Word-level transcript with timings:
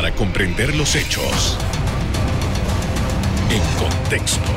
para 0.00 0.14
comprender 0.14 0.74
los 0.76 0.96
hechos 0.96 1.58
en 3.50 3.60
contexto. 3.78 4.48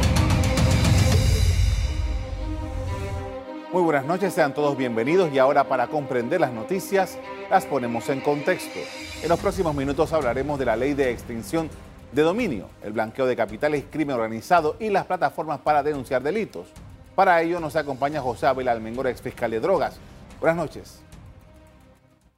Muy 3.74 3.82
buenas 3.82 4.06
noches, 4.06 4.34
sean 4.34 4.54
todos 4.54 4.78
bienvenidos 4.78 5.34
y 5.34 5.40
ahora 5.40 5.66
para 5.66 5.88
comprender 5.88 6.40
las 6.40 6.54
noticias 6.54 7.18
las 7.50 7.66
ponemos 7.66 8.08
en 8.08 8.22
contexto. 8.22 8.80
En 9.22 9.28
los 9.28 9.38
próximos 9.38 9.76
minutos 9.76 10.14
hablaremos 10.14 10.58
de 10.60 10.64
la 10.64 10.78
ley 10.78 10.94
de 10.94 11.12
extinción 11.12 11.70
de 12.14 12.22
dominio, 12.22 12.70
el 12.82 12.94
blanqueo 12.94 13.26
de 13.26 13.36
capitales, 13.36 13.84
crimen 13.92 14.16
organizado 14.16 14.78
y 14.80 14.92
las 14.92 15.06
plataformas 15.08 15.60
para 15.60 15.84
denunciar 15.84 16.24
delitos. 16.24 16.68
Para 17.16 17.42
ello 17.42 17.60
nos 17.60 17.76
acompaña 17.76 18.22
José 18.22 18.48
Abel 18.48 18.70
Almengor, 18.70 19.08
ex 19.08 19.22
fiscal 19.22 19.52
de 19.52 19.60
drogas. 19.60 19.98
Buenas 20.40 20.56
noches. 20.56 21.04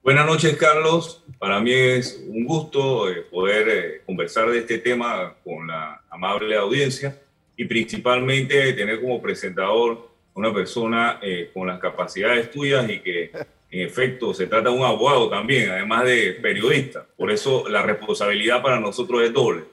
Buenas 0.05 0.27
noches, 0.27 0.55
Carlos. 0.55 1.23
Para 1.39 1.59
mí 1.59 1.73
es 1.73 2.23
un 2.27 2.45
gusto 2.45 3.09
eh, 3.09 3.23
poder 3.23 3.67
eh, 3.67 4.01
conversar 4.05 4.51
de 4.51 4.59
este 4.59 4.77
tema 4.77 5.33
con 5.43 5.65
la 5.65 5.99
amable 6.11 6.55
audiencia 6.55 7.19
y 7.57 7.65
principalmente 7.65 8.73
tener 8.73 9.01
como 9.01 9.19
presentador 9.19 10.07
una 10.35 10.53
persona 10.53 11.17
eh, 11.23 11.49
con 11.51 11.65
las 11.65 11.79
capacidades 11.79 12.51
tuyas 12.51 12.87
y 12.87 12.99
que 12.99 13.31
en 13.71 13.81
efecto 13.87 14.31
se 14.31 14.45
trata 14.45 14.69
de 14.69 14.75
un 14.75 14.83
abogado 14.83 15.27
también, 15.27 15.71
además 15.71 16.05
de 16.05 16.37
periodista. 16.39 17.03
Por 17.17 17.31
eso 17.31 17.67
la 17.67 17.81
responsabilidad 17.81 18.61
para 18.61 18.79
nosotros 18.79 19.23
es 19.23 19.33
doble. 19.33 19.63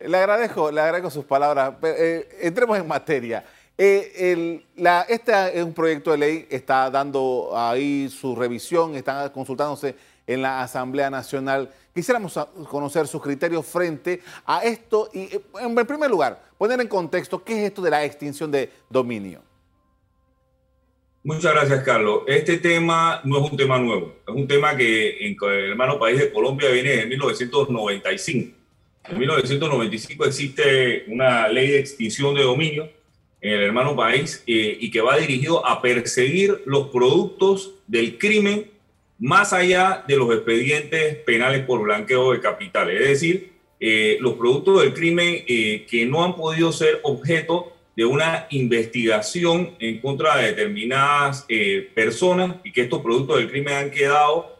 Le 0.00 0.16
agradezco, 0.16 0.70
le 0.70 0.80
agradezco 0.80 1.10
sus 1.10 1.26
palabras. 1.26 1.74
entremos 2.40 2.78
en 2.78 2.88
materia. 2.88 3.44
Eh, 3.76 4.62
este 5.08 5.58
es 5.58 5.64
un 5.64 5.74
proyecto 5.74 6.12
de 6.12 6.18
ley, 6.18 6.46
está 6.48 6.90
dando 6.90 7.50
ahí 7.54 8.08
su 8.08 8.36
revisión, 8.36 8.94
están 8.94 9.28
consultándose 9.30 9.96
en 10.26 10.42
la 10.42 10.62
Asamblea 10.62 11.10
Nacional. 11.10 11.70
Quisiéramos 11.92 12.38
conocer 12.68 13.08
sus 13.08 13.20
criterios 13.20 13.66
frente 13.66 14.20
a 14.46 14.62
esto 14.62 15.10
y, 15.12 15.22
eh, 15.22 15.40
en 15.60 15.74
primer 15.86 16.08
lugar, 16.08 16.40
poner 16.56 16.80
en 16.80 16.88
contexto 16.88 17.42
qué 17.42 17.52
es 17.54 17.68
esto 17.68 17.82
de 17.82 17.90
la 17.90 18.04
extinción 18.04 18.50
de 18.50 18.70
dominio. 18.88 19.42
Muchas 21.24 21.54
gracias, 21.54 21.82
Carlos. 21.82 22.22
Este 22.26 22.58
tema 22.58 23.22
no 23.24 23.44
es 23.44 23.50
un 23.50 23.56
tema 23.56 23.78
nuevo, 23.78 24.14
es 24.26 24.34
un 24.34 24.46
tema 24.46 24.76
que 24.76 25.26
en 25.26 25.36
el 25.40 25.70
hermano 25.70 25.98
país 25.98 26.18
de 26.18 26.30
Colombia 26.32 26.70
viene 26.70 26.90
de 26.90 27.06
1995. 27.06 28.56
En 29.06 29.18
1995 29.18 30.24
existe 30.26 31.04
una 31.08 31.48
ley 31.48 31.70
de 31.72 31.80
extinción 31.80 32.34
de 32.34 32.42
dominio 32.42 32.88
en 33.44 33.52
el 33.52 33.60
hermano 33.60 33.94
país 33.94 34.42
eh, 34.46 34.78
y 34.80 34.90
que 34.90 35.02
va 35.02 35.18
dirigido 35.18 35.64
a 35.66 35.82
perseguir 35.82 36.62
los 36.64 36.88
productos 36.88 37.74
del 37.86 38.16
crimen 38.16 38.70
más 39.18 39.52
allá 39.52 40.02
de 40.08 40.16
los 40.16 40.34
expedientes 40.34 41.16
penales 41.26 41.62
por 41.66 41.82
blanqueo 41.82 42.32
de 42.32 42.40
capitales, 42.40 43.02
es 43.02 43.08
decir, 43.08 43.52
eh, 43.78 44.16
los 44.20 44.34
productos 44.34 44.80
del 44.80 44.94
crimen 44.94 45.44
eh, 45.46 45.84
que 45.88 46.06
no 46.06 46.24
han 46.24 46.34
podido 46.34 46.72
ser 46.72 47.00
objeto 47.02 47.76
de 47.94 48.06
una 48.06 48.46
investigación 48.48 49.76
en 49.78 50.00
contra 50.00 50.38
de 50.38 50.46
determinadas 50.46 51.46
personas 51.94 52.56
y 52.64 52.72
que 52.72 52.80
estos 52.80 53.02
productos 53.02 53.36
del 53.36 53.48
crimen 53.48 53.74
han 53.74 53.90
quedado, 53.92 54.58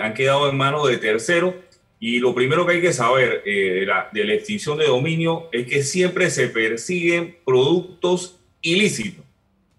han 0.00 0.14
quedado 0.14 0.50
en 0.50 0.56
manos 0.56 0.88
de 0.88 0.96
terceros 0.98 1.54
y 1.98 2.18
lo 2.18 2.34
primero 2.34 2.66
que 2.66 2.74
hay 2.74 2.80
que 2.80 2.92
saber 2.92 3.42
eh, 3.46 3.80
de, 3.80 3.86
la, 3.86 4.10
de, 4.12 4.24
la, 4.24 4.34
extinción 4.34 4.76
de 4.76 4.86
dominio 4.86 5.48
es 5.50 5.66
que 5.66 5.82
siempre 5.82 6.30
se 6.30 6.48
persiguen 6.48 7.36
productos 7.44 8.38
ilícitos. 8.60 9.24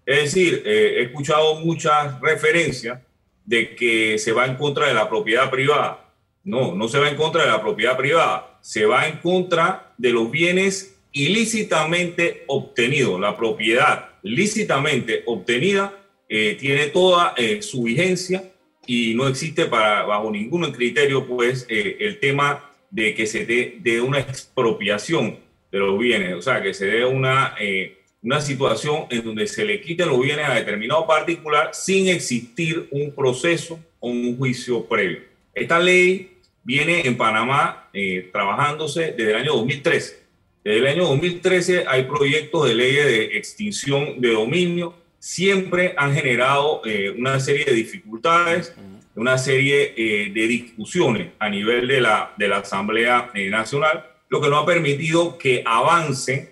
Es 0.04 0.24
decir, 0.24 0.62
eh, 0.64 0.94
he 0.96 1.02
escuchado 1.04 1.60
muchas 1.60 2.20
referencias 2.20 3.00
de 3.44 3.76
que 3.76 4.18
se 4.18 4.32
va 4.32 4.46
en 4.46 4.56
contra 4.56 4.88
de 4.88 4.94
la 4.94 5.08
propiedad 5.08 5.48
privada. 5.50 6.12
No, 6.42 6.74
no 6.74 6.88
se 6.88 6.98
va 6.98 7.08
en 7.08 7.16
contra 7.16 7.44
de 7.44 7.50
la 7.50 7.62
propiedad 7.62 7.96
privada, 7.96 8.58
se 8.62 8.84
va 8.84 9.06
en 9.06 9.18
contra 9.18 9.92
de 9.96 10.10
los 10.10 10.30
bienes 10.30 10.96
ilícitamente 11.12 12.44
obtenidos. 12.48 13.20
La 13.20 13.36
propiedad 13.36 14.10
lícitamente 14.22 15.22
obtenida 15.26 15.94
eh, 16.28 16.56
tiene 16.58 16.86
toda 16.86 17.34
su 17.60 17.84
vigencia 17.84 18.42
y 18.88 19.14
no 19.14 19.28
existe 19.28 19.66
para, 19.66 20.02
bajo 20.04 20.30
ningún 20.30 20.72
criterio 20.72 21.26
pues 21.26 21.66
eh, 21.68 21.98
el 22.00 22.18
tema 22.18 22.72
de 22.90 23.14
que 23.14 23.26
se 23.26 23.44
dé 23.44 23.76
de 23.80 24.00
una 24.00 24.18
expropiación 24.18 25.36
de 25.70 25.78
los 25.78 25.98
bienes, 25.98 26.34
o 26.34 26.40
sea, 26.40 26.62
que 26.62 26.72
se 26.72 26.86
dé 26.86 27.04
una, 27.04 27.54
eh, 27.60 27.98
una 28.22 28.40
situación 28.40 29.04
en 29.10 29.22
donde 29.22 29.46
se 29.46 29.66
le 29.66 29.82
quiten 29.82 30.08
los 30.08 30.18
bienes 30.22 30.48
a 30.48 30.54
determinado 30.54 31.06
particular 31.06 31.68
sin 31.74 32.08
existir 32.08 32.88
un 32.90 33.14
proceso 33.14 33.78
o 34.00 34.08
un 34.08 34.38
juicio 34.38 34.82
previo. 34.86 35.20
Esta 35.54 35.78
ley 35.78 36.38
viene 36.64 37.06
en 37.06 37.18
Panamá 37.18 37.90
eh, 37.92 38.30
trabajándose 38.32 39.12
desde 39.12 39.32
el 39.32 39.36
año 39.36 39.52
2013. 39.52 40.18
Desde 40.64 40.78
el 40.78 40.86
año 40.86 41.04
2013 41.08 41.84
hay 41.86 42.04
proyectos 42.04 42.66
de 42.66 42.74
ley 42.74 42.94
de 42.94 43.36
extinción 43.36 44.18
de 44.18 44.32
dominio 44.32 44.94
siempre 45.18 45.94
han 45.96 46.14
generado 46.14 46.82
eh, 46.84 47.10
una 47.10 47.40
serie 47.40 47.64
de 47.64 47.72
dificultades, 47.72 48.74
una 49.14 49.36
serie 49.36 49.94
eh, 49.96 50.30
de 50.32 50.46
discusiones 50.46 51.28
a 51.38 51.48
nivel 51.48 51.88
de 51.88 52.00
la, 52.00 52.32
de 52.36 52.48
la 52.48 52.58
Asamblea 52.58 53.30
eh, 53.34 53.50
Nacional, 53.50 54.04
lo 54.28 54.40
que 54.40 54.48
no 54.48 54.58
ha 54.58 54.66
permitido 54.66 55.38
que 55.38 55.62
avancen 55.64 56.50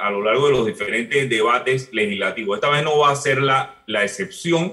a 0.00 0.10
lo 0.10 0.22
largo 0.22 0.46
de 0.46 0.52
los 0.52 0.66
diferentes 0.66 1.28
debates 1.28 1.90
legislativos. 1.92 2.56
Esta 2.56 2.70
vez 2.70 2.82
no 2.82 2.98
va 2.98 3.10
a 3.10 3.16
ser 3.16 3.42
la, 3.42 3.82
la 3.86 4.04
excepción 4.04 4.72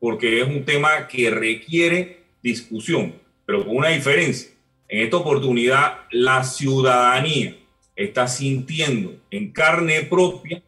porque 0.00 0.40
es 0.40 0.48
un 0.48 0.64
tema 0.64 1.06
que 1.06 1.30
requiere 1.30 2.24
discusión, 2.42 3.14
pero 3.46 3.64
con 3.64 3.76
una 3.76 3.90
diferencia. 3.90 4.50
En 4.88 5.04
esta 5.04 5.18
oportunidad, 5.18 6.00
la 6.10 6.42
ciudadanía 6.42 7.56
está 7.94 8.26
sintiendo 8.26 9.14
en 9.30 9.52
carne 9.52 10.02
propia 10.02 10.62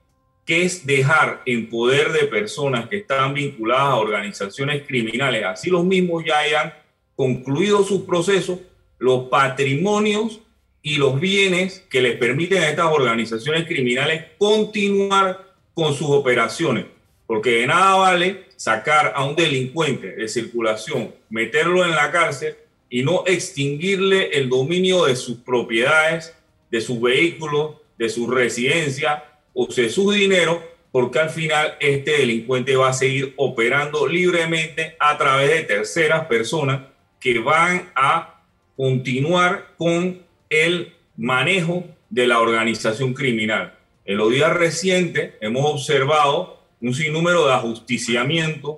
que 0.47 0.63
es 0.63 0.87
dejar 0.87 1.43
en 1.45 1.69
poder 1.69 2.13
de 2.13 2.27
personas 2.29 2.89
que 2.89 2.99
están 2.99 3.35
vinculadas 3.35 3.89
a 3.89 3.97
organizaciones 3.97 4.87
criminales, 4.87 5.45
así 5.45 5.69
los 5.71 5.85
mismos 5.85 6.25
ya 6.25 6.39
hayan 6.39 6.73
concluido 7.17 7.83
sus 7.83 8.03
procesos, 8.03 8.61
los 8.99 9.29
patrimonios 9.29 10.41
y 10.83 10.97
los 10.97 11.19
bienes 11.19 11.85
que 11.91 12.01
les 12.01 12.17
permiten 12.17 12.63
a 12.63 12.71
estas 12.71 12.87
organizaciones 12.87 13.67
criminales 13.67 14.25
continuar 14.39 15.45
con 15.75 15.93
sus 15.93 16.09
operaciones. 16.11 16.87
Porque 17.27 17.51
de 17.51 17.67
nada 17.67 17.97
vale 17.97 18.45
sacar 18.55 19.13
a 19.17 19.25
un 19.25 19.35
delincuente 19.35 20.13
de 20.13 20.29
circulación, 20.29 21.13
meterlo 21.29 21.85
en 21.85 21.91
la 21.91 22.13
cárcel 22.13 22.55
y 22.89 23.03
no 23.03 23.25
extinguirle 23.27 24.31
el 24.39 24.49
dominio 24.49 25.07
de 25.07 25.17
sus 25.17 25.39
propiedades, 25.39 26.33
de 26.71 26.81
sus 26.81 27.01
vehículos, 27.01 27.77
de 27.99 28.09
su 28.09 28.31
residencia, 28.31 29.25
use 29.57 29.89
su 29.89 30.13
dinero 30.13 30.63
porque 30.93 31.19
al 31.19 31.31
final 31.31 31.77
este 31.81 32.19
delincuente 32.19 32.77
va 32.77 32.91
a 32.91 32.93
seguir 32.93 33.35
operando 33.37 34.07
libremente 34.07 34.97
a 35.01 35.19
través 35.19 35.51
de 35.51 35.63
terceras 35.63 36.27
personas 36.27 36.83
que 37.19 37.39
van 37.39 37.91
a 37.95 38.43
continuar 38.77 39.75
con 39.77 40.21
el 40.51 40.95
manejo 41.17 41.85
de 42.11 42.27
la 42.27 42.41
organización 42.41 43.15
criminal. 43.15 43.75
En 44.05 44.19
los 44.19 44.31
días 44.31 44.53
recientes 44.55 45.35
hemos 45.41 45.65
observado 45.65 46.63
un 46.81 46.95
sinnúmero 46.95 47.47
de 47.47 47.55
ajusticiamientos, 47.55 48.77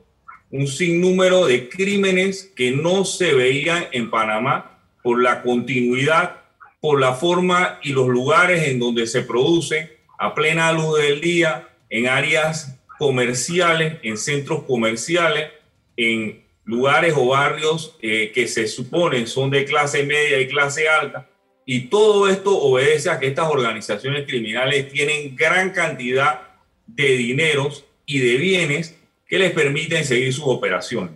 un 0.50 0.66
sinnúmero 0.66 1.46
de 1.46 1.68
crímenes 1.68 2.52
que 2.56 2.70
no 2.70 3.04
se 3.04 3.34
veían 3.34 3.86
en 3.92 4.10
Panamá 4.10 4.80
por 5.02 5.20
la 5.20 5.42
continuidad, 5.42 6.36
por 6.80 7.00
la 7.00 7.14
forma 7.14 7.80
y 7.82 7.90
los 7.90 8.08
lugares 8.08 8.68
en 8.68 8.78
donde 8.78 9.06
se 9.06 9.22
producen 9.22 9.97
a 10.18 10.34
plena 10.34 10.72
luz 10.72 10.98
del 10.98 11.20
día 11.20 11.68
en 11.88 12.08
áreas 12.08 12.76
comerciales, 12.98 13.98
en 14.02 14.16
centros 14.18 14.64
comerciales, 14.64 15.50
en 15.96 16.44
lugares 16.64 17.14
o 17.16 17.28
barrios 17.28 17.96
eh, 18.02 18.30
que 18.34 18.46
se 18.46 18.66
suponen 18.66 19.26
son 19.26 19.50
de 19.50 19.64
clase 19.64 20.02
media 20.02 20.40
y 20.40 20.48
clase 20.48 20.88
alta. 20.88 21.28
Y 21.64 21.88
todo 21.88 22.28
esto 22.28 22.56
obedece 22.58 23.10
a 23.10 23.18
que 23.18 23.28
estas 23.28 23.48
organizaciones 23.50 24.26
criminales 24.26 24.90
tienen 24.90 25.36
gran 25.36 25.70
cantidad 25.70 26.42
de 26.86 27.16
dineros 27.16 27.84
y 28.04 28.18
de 28.18 28.36
bienes 28.36 28.98
que 29.26 29.38
les 29.38 29.52
permiten 29.52 30.04
seguir 30.04 30.32
sus 30.32 30.46
operaciones. 30.46 31.12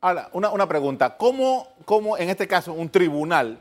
Ahora, 0.00 0.28
una, 0.32 0.50
una 0.50 0.68
pregunta. 0.68 1.16
¿Cómo, 1.16 1.74
¿Cómo, 1.86 2.18
en 2.18 2.28
este 2.28 2.46
caso, 2.46 2.74
un 2.74 2.90
tribunal 2.90 3.58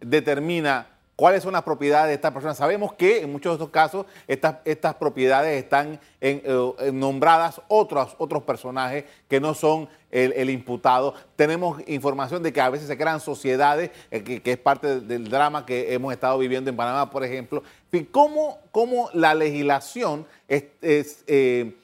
determina 0.00 0.97
cuáles 1.18 1.42
son 1.42 1.52
las 1.52 1.64
propiedades 1.64 2.10
de 2.10 2.14
estas 2.14 2.30
personas. 2.30 2.56
Sabemos 2.56 2.92
que 2.92 3.22
en 3.22 3.32
muchos 3.32 3.50
de 3.50 3.54
estos 3.54 3.70
casos 3.70 4.06
estas, 4.28 4.58
estas 4.64 4.94
propiedades 4.94 5.60
están 5.60 5.98
en, 6.20 6.42
eh, 6.44 6.92
nombradas 6.92 7.60
otros, 7.66 8.14
otros 8.18 8.44
personajes 8.44 9.04
que 9.26 9.40
no 9.40 9.52
son 9.52 9.88
el, 10.12 10.48
imputado. 10.48 11.14
Tenemos 11.34 11.82
información 11.88 12.44
de 12.44 12.52
que 12.52 12.60
a 12.60 12.70
veces 12.70 12.86
se 12.86 12.96
crean 12.96 13.18
sociedades, 13.18 13.90
eh, 14.12 14.22
que, 14.22 14.52
es 14.52 14.58
parte 14.58 15.00
del 15.00 15.28
drama 15.28 15.66
que 15.66 15.92
hemos 15.92 16.12
estado 16.12 16.38
viviendo 16.38 16.70
en 16.70 16.76
Panamá, 16.76 17.10
por 17.10 17.24
ejemplo. 17.24 17.64
En 17.90 18.04
¿cómo, 18.04 18.60
cómo 18.70 19.10
la 19.12 19.34
legislación 19.34 20.24
eh, 20.46 21.74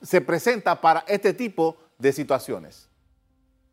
se 0.00 0.20
presenta 0.22 0.80
para 0.80 1.04
este 1.06 1.34
tipo 1.34 1.76
de 1.98 2.14
situaciones? 2.14 2.88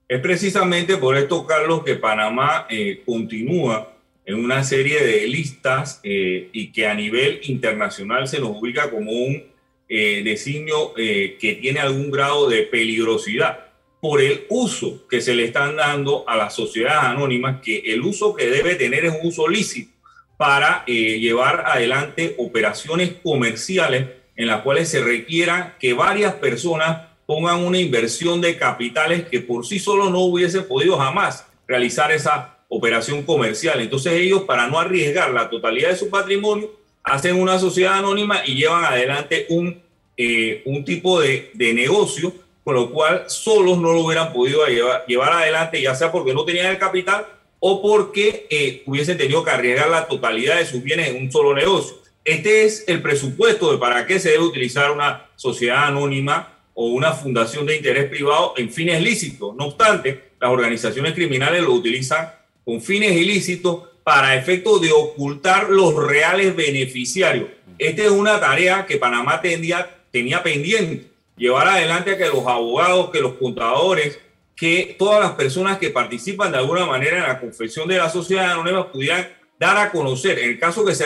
Es 0.10 0.20
precisamente 0.20 0.98
por 0.98 1.16
esto, 1.16 1.48
Carlos, 1.48 1.86
que 1.86 1.96
Panamá 1.96 2.68
continúa 3.06 3.94
en 4.28 4.36
una 4.36 4.64
serie 4.64 5.04
de 5.04 5.26
listas 5.28 6.00
eh, 6.04 6.50
y 6.54 6.72
que 6.72 6.86
a 6.86 6.94
nivel 6.94 7.40
internacional 7.44 8.28
se 8.28 8.40
nos 8.40 8.52
ubica 8.52 8.92
como 8.92 9.12
un 9.12 9.44
eh, 9.90 10.22
designio 10.22 10.94
eh, 10.98 11.38
que 11.40 11.54
tiene 11.56 11.80
algún 11.80 12.12
grado 12.12 12.50
de 12.50 12.64
peligrosidad 12.64 13.68
por 14.02 14.22
el 14.22 14.46
uso 14.50 15.08
que 15.08 15.22
se 15.22 15.34
le 15.34 15.46
están 15.46 15.78
dando 15.78 16.28
a 16.28 16.36
las 16.36 16.54
sociedades 16.54 17.04
anónimas, 17.04 17.62
que 17.62 17.80
el 17.80 18.02
uso 18.02 18.36
que 18.36 18.50
debe 18.50 18.76
tener 18.76 19.06
es 19.06 19.14
un 19.14 19.26
uso 19.28 19.48
lícito 19.48 19.94
para 20.36 20.84
eh, 20.88 21.20
llevar 21.20 21.64
adelante 21.66 22.36
operaciones 22.38 23.14
comerciales 23.24 24.08
en 24.36 24.48
las 24.48 24.62
cuales 24.62 24.90
se 24.90 25.02
requiera 25.02 25.78
que 25.80 25.94
varias 25.94 26.34
personas 26.36 27.08
pongan 27.26 27.60
una 27.60 27.80
inversión 27.80 28.42
de 28.42 28.58
capitales 28.58 29.28
que 29.30 29.40
por 29.40 29.66
sí 29.66 29.80
solo 29.80 30.10
no 30.10 30.20
hubiese 30.20 30.64
podido 30.64 30.98
jamás 30.98 31.48
realizar 31.66 32.12
esa 32.12 32.57
operación 32.68 33.24
comercial. 33.24 33.80
Entonces 33.82 34.14
ellos, 34.14 34.44
para 34.44 34.68
no 34.68 34.80
arriesgar 34.80 35.32
la 35.32 35.50
totalidad 35.50 35.90
de 35.90 35.96
su 35.96 36.10
patrimonio, 36.10 36.72
hacen 37.04 37.40
una 37.40 37.60
sociedad 37.60 37.94
anónima 37.94 38.42
y 38.46 38.56
llevan 38.56 38.86
adelante 38.86 39.46
un, 39.50 39.82
eh, 40.18 40.62
un 40.66 40.84
tipo 40.84 41.20
de, 41.22 41.52
de 41.54 41.74
negocio 41.74 42.34
con 42.68 42.76
lo 42.76 42.92
cual 42.92 43.24
solos 43.28 43.78
no 43.78 43.94
lo 43.94 44.02
hubieran 44.02 44.34
podido 44.34 44.66
llevar, 44.66 45.06
llevar 45.08 45.32
adelante, 45.32 45.82
ya 45.82 45.96
sea 45.96 46.12
porque 46.12 46.34
no 46.34 46.44
tenían 46.44 46.66
el 46.66 46.78
capital 46.78 47.26
o 47.60 47.82
porque 47.82 48.46
eh, 48.50 48.84
hubiesen 48.86 49.18
tenido 49.18 49.42
que 49.42 49.52
arriesgar 49.52 49.90
la 49.90 50.06
totalidad 50.06 50.58
de 50.58 50.66
sus 50.66 50.84
bienes 50.84 51.08
en 51.08 51.24
un 51.24 51.32
solo 51.32 51.54
negocio. 51.54 51.96
Este 52.26 52.66
es 52.66 52.84
el 52.90 53.02
presupuesto 53.02 53.72
de 53.72 53.78
para 53.78 54.06
qué 54.06 54.20
se 54.20 54.32
debe 54.32 54.44
utilizar 54.44 54.92
una 54.92 55.28
sociedad 55.38 55.86
anónima 55.86 56.58
o 56.74 56.88
una 56.88 57.14
fundación 57.14 57.66
de 57.66 57.78
interés 57.78 58.10
privado 58.10 58.54
en 58.58 58.70
fines 58.70 59.02
lícitos. 59.02 59.56
No 59.56 59.68
obstante, 59.68 60.32
las 60.38 60.52
organizaciones 60.52 61.14
criminales 61.14 61.64
lo 61.64 61.72
utilizan 61.72 62.34
con 62.68 62.82
fines 62.82 63.14
ilícitos 63.14 63.88
para 64.04 64.36
efecto 64.36 64.78
de 64.78 64.92
ocultar 64.92 65.70
los 65.70 65.96
reales 65.96 66.54
beneficiarios. 66.54 67.48
Esta 67.78 68.04
es 68.04 68.12
una 68.12 68.42
tarea 68.42 68.86
que 68.86 68.98
Panamá 68.98 69.40
tenía, 69.40 69.90
tenía 70.12 70.44
pendiente 70.44 71.08
llevar 71.38 71.70
adelante 71.70 72.12
a 72.12 72.18
que 72.18 72.26
los 72.26 72.46
abogados, 72.46 73.10
que 73.12 73.22
los 73.22 73.36
contadores, 73.36 74.20
que 74.54 74.98
todas 75.00 75.22
las 75.22 75.32
personas 75.32 75.78
que 75.78 75.92
participan 75.92 76.52
de 76.52 76.58
alguna 76.58 76.86
manera 76.86 77.16
en 77.16 77.24
la 77.24 77.40
confesión 77.40 77.88
de 77.88 78.00
la 78.00 78.10
sociedad 78.10 78.52
anónima 78.52 78.92
pudieran 78.92 79.30
dar 79.58 79.78
a 79.78 79.90
conocer, 79.90 80.38
en 80.38 80.50
el 80.50 80.60
caso 80.60 80.84
que 80.84 80.94
se 80.94 81.06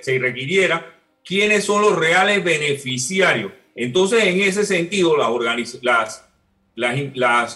se 0.00 0.18
requiriera 0.20 0.94
quiénes 1.24 1.64
son 1.64 1.82
los 1.82 1.98
reales 1.98 2.44
beneficiarios. 2.44 3.50
Entonces, 3.74 4.22
en 4.22 4.40
ese 4.42 4.64
sentido, 4.64 5.16
las 5.16 5.26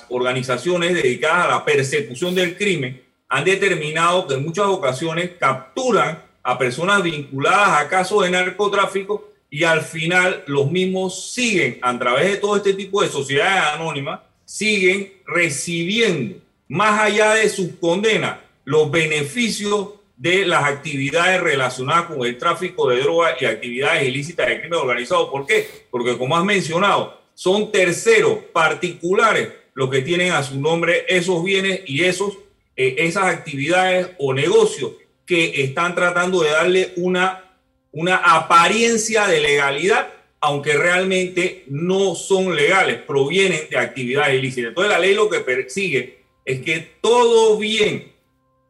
organizaciones 0.08 0.94
dedicadas 0.94 1.46
a 1.46 1.50
la 1.50 1.64
persecución 1.64 2.34
del 2.34 2.56
crimen 2.56 3.06
han 3.28 3.44
determinado 3.44 4.26
que 4.26 4.34
en 4.34 4.44
muchas 4.44 4.66
ocasiones 4.66 5.32
capturan 5.38 6.22
a 6.42 6.58
personas 6.58 7.02
vinculadas 7.02 7.80
a 7.82 7.88
casos 7.88 8.22
de 8.22 8.30
narcotráfico 8.30 9.30
y 9.50 9.64
al 9.64 9.82
final 9.82 10.44
los 10.46 10.70
mismos 10.70 11.32
siguen 11.32 11.78
a 11.82 11.98
través 11.98 12.30
de 12.30 12.36
todo 12.36 12.56
este 12.56 12.74
tipo 12.74 13.02
de 13.02 13.08
sociedades 13.08 13.74
anónimas, 13.74 14.20
siguen 14.44 15.12
recibiendo, 15.26 16.36
más 16.68 17.00
allá 17.00 17.34
de 17.34 17.48
sus 17.48 17.72
condenas, 17.80 18.38
los 18.64 18.90
beneficios 18.90 19.88
de 20.16 20.44
las 20.44 20.64
actividades 20.64 21.40
relacionadas 21.40 22.06
con 22.06 22.26
el 22.26 22.36
tráfico 22.38 22.88
de 22.88 23.00
drogas 23.00 23.40
y 23.40 23.44
actividades 23.44 24.02
ilícitas 24.08 24.48
de 24.48 24.60
crimen 24.60 24.80
organizado. 24.80 25.30
¿Por 25.30 25.46
qué? 25.46 25.66
Porque 25.90 26.18
como 26.18 26.36
has 26.36 26.44
mencionado, 26.44 27.18
son 27.34 27.70
terceros 27.70 28.38
particulares 28.52 29.48
los 29.74 29.88
que 29.90 30.02
tienen 30.02 30.32
a 30.32 30.42
su 30.42 30.60
nombre 30.60 31.04
esos 31.08 31.44
bienes 31.44 31.82
y 31.86 32.02
esos, 32.02 32.36
eh, 32.78 32.94
esas 32.96 33.24
actividades 33.24 34.08
o 34.16 34.32
negocios 34.32 34.92
que 35.26 35.62
están 35.62 35.94
tratando 35.94 36.40
de 36.40 36.50
darle 36.50 36.92
una 36.96 37.44
una 37.92 38.16
apariencia 38.16 39.26
de 39.26 39.40
legalidad, 39.40 40.12
aunque 40.40 40.74
realmente 40.74 41.64
no 41.68 42.14
son 42.14 42.54
legales, 42.54 43.00
provienen 43.02 43.68
de 43.70 43.78
actividades 43.78 44.38
ilícitas. 44.38 44.68
Entonces 44.68 44.92
la 44.92 44.98
ley 44.98 45.14
lo 45.14 45.28
que 45.28 45.40
persigue 45.40 46.18
es 46.44 46.62
que 46.62 46.78
todo 47.00 47.58
bien 47.58 48.12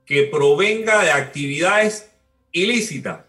que 0.06 0.22
provenga 0.22 1.05
de 1.05 1.10
actividades 1.10 2.10
ilícitas, 2.52 3.20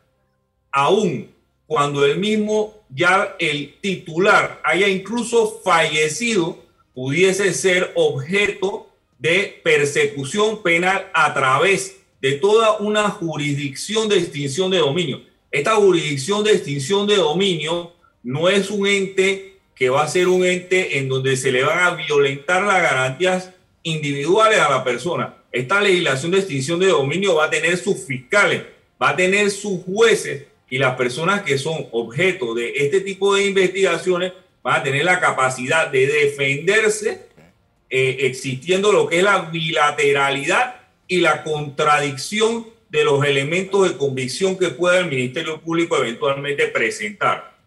aún 0.72 1.30
cuando 1.68 2.06
el 2.06 2.18
mismo 2.18 2.76
ya 2.90 3.36
el 3.40 3.76
titular 3.82 4.62
haya 4.64 4.88
incluso 4.88 5.60
fallecido, 5.64 6.64
pudiese 6.94 7.54
ser 7.54 7.92
objeto 7.96 8.89
de 9.20 9.62
persecución 9.64 10.64
penal 10.64 11.10
a 11.14 11.34
través 11.34 11.98
de 12.22 12.34
toda 12.34 12.78
una 12.78 13.10
jurisdicción 13.10 14.10
de 14.10 14.18
extinción 14.18 14.72
de 14.72 14.80
dominio. 14.80 15.22
Esta 15.52 15.76
jurisdicción 15.76 16.44
de 16.44 16.54
extinción 16.54 17.06
de 17.06 17.18
dominio 17.18 17.94
no 18.24 18.50
es 18.50 18.70
un 18.70 18.88
ente 18.88 19.58
que 19.76 19.90
va 19.90 20.04
a 20.04 20.08
ser 20.08 20.28
un 20.28 20.46
ente 20.46 20.98
en 20.98 21.08
donde 21.08 21.38
se 21.38 21.52
le 21.52 21.64
van 21.64 21.80
a 21.80 21.96
violentar 21.96 22.64
las 22.64 22.82
garantías 22.82 23.52
individuales 23.84 24.60
a 24.60 24.70
la 24.70 24.84
persona. 24.84 25.36
Esta 25.52 25.82
legislación 25.82 26.32
de 26.32 26.40
extinción 26.40 26.80
de 26.80 26.88
dominio 26.88 27.36
va 27.36 27.46
a 27.46 27.50
tener 27.50 27.78
sus 27.78 28.06
fiscales, 28.06 28.64
va 29.02 29.10
a 29.10 29.16
tener 29.16 29.50
sus 29.52 29.84
jueces 29.84 30.46
y 30.70 30.78
las 30.78 30.96
personas 30.96 31.42
que 31.42 31.58
son 31.58 31.88
objeto 31.92 32.54
de 32.54 32.74
este 32.76 33.02
tipo 33.02 33.36
de 33.36 33.46
investigaciones 33.46 34.34
van 34.62 34.82
a 34.82 34.84
tener 34.84 35.06
la 35.06 35.20
capacidad 35.20 35.88
de 35.88 36.06
defenderse 36.06 37.29
eh, 37.90 38.18
existiendo 38.22 38.92
lo 38.92 39.08
que 39.08 39.18
es 39.18 39.24
la 39.24 39.42
bilateralidad 39.42 40.76
y 41.08 41.22
la 41.22 41.44
contradicción 41.44 42.68
de 42.90 43.04
los 43.04 43.24
elementos 43.24 43.90
de 43.90 43.98
convicción 43.98 44.58
que 44.58 44.70
pueda 44.70 45.00
el 45.00 45.08
Ministerio 45.08 45.60
Público 45.60 45.98
eventualmente 45.98 46.68
presentar. 46.68 47.58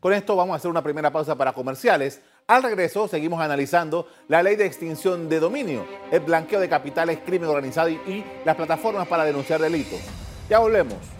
Con 0.00 0.12
esto 0.12 0.36
vamos 0.36 0.54
a 0.54 0.56
hacer 0.56 0.70
una 0.70 0.82
primera 0.82 1.10
pausa 1.10 1.36
para 1.36 1.52
comerciales. 1.52 2.20
Al 2.46 2.62
regreso 2.62 3.08
seguimos 3.08 3.40
analizando 3.40 4.08
la 4.28 4.42
ley 4.42 4.54
de 4.54 4.66
extinción 4.66 5.28
de 5.28 5.40
dominio, 5.40 5.84
el 6.12 6.20
blanqueo 6.20 6.60
de 6.60 6.68
capitales, 6.68 7.18
crimen 7.26 7.48
organizado 7.48 7.88
y, 7.88 8.24
las 8.44 8.54
plataformas 8.54 9.08
para 9.08 9.24
denunciar 9.24 9.60
delitos. 9.60 10.00
Ya 10.48 10.60
volvemos. 10.60 11.15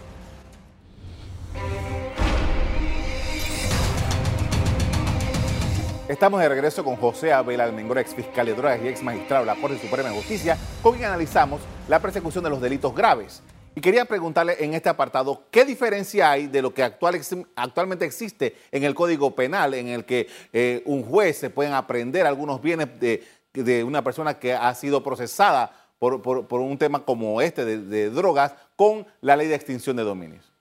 Estamos 6.09 6.39
de 6.39 6.47
regreso 6.47 6.85
con 6.85 6.95
José 6.95 7.33
Abel 7.33 7.59
Almengora, 7.59 7.99
ex 7.99 8.15
fiscal 8.15 8.45
de 8.45 8.53
drogas 8.53 8.79
y 8.81 8.87
ex 8.87 9.03
magistrado 9.03 9.43
de 9.43 9.53
la 9.53 9.59
Corte 9.59 9.77
Suprema 9.77 10.07
de 10.07 10.15
Justicia, 10.15 10.57
con 10.81 10.93
quien 10.93 11.03
analizamos 11.03 11.59
la 11.89 12.01
persecución 12.01 12.45
de 12.45 12.49
los 12.49 12.61
delitos 12.61 12.95
graves. 12.95 13.43
Y 13.75 13.81
quería 13.81 14.05
preguntarle 14.05 14.55
en 14.57 14.73
este 14.73 14.87
apartado, 14.87 15.43
¿qué 15.51 15.65
diferencia 15.65 16.31
hay 16.31 16.47
de 16.47 16.61
lo 16.61 16.73
que 16.73 16.81
actual, 16.81 17.19
actualmente 17.57 18.05
existe 18.05 18.55
en 18.71 18.85
el 18.85 18.95
Código 18.95 19.35
Penal, 19.35 19.73
en 19.73 19.89
el 19.89 20.05
que 20.05 20.27
eh, 20.53 20.81
un 20.85 21.03
juez 21.03 21.39
se 21.39 21.49
pueden 21.49 21.73
aprender 21.73 22.25
algunos 22.25 22.61
bienes 22.61 22.87
de, 23.01 23.83
una 23.83 24.01
persona 24.01 24.39
que 24.39 24.53
ha 24.53 24.73
sido 24.75 25.03
procesada 25.03 25.73
por, 25.99 26.21
un 26.51 26.77
tema 26.77 27.03
como 27.03 27.41
este 27.41 27.65
de, 27.65 28.09
drogas, 28.11 28.55
con 28.77 29.05
la 29.19 29.35
ley 29.35 29.47
de 29.47 29.55
extinción 29.55 29.97
de 29.97 30.03
dominios? 30.03 30.53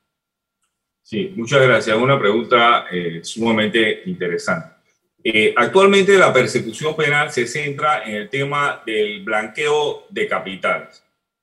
Sí, 1.03 1.33
muchas 1.37 1.63
gracias. 1.63 1.97
Una 1.97 2.19
pregunta 2.19 2.87
eh, 2.91 3.21
sumamente 3.23 4.03
interesante. 4.07 4.76
Eh, 5.29 5.53
actualmente 5.57 6.17
la 6.17 6.33
persecución 6.33 6.95
penal 6.95 7.33
se 7.33 7.49
centra 7.49 8.05
en 8.05 8.15
el 8.15 8.29
tema 8.29 8.81
del 8.87 9.25
blanqueo 9.25 10.07
de 10.09 10.29
capitales. 10.29 11.03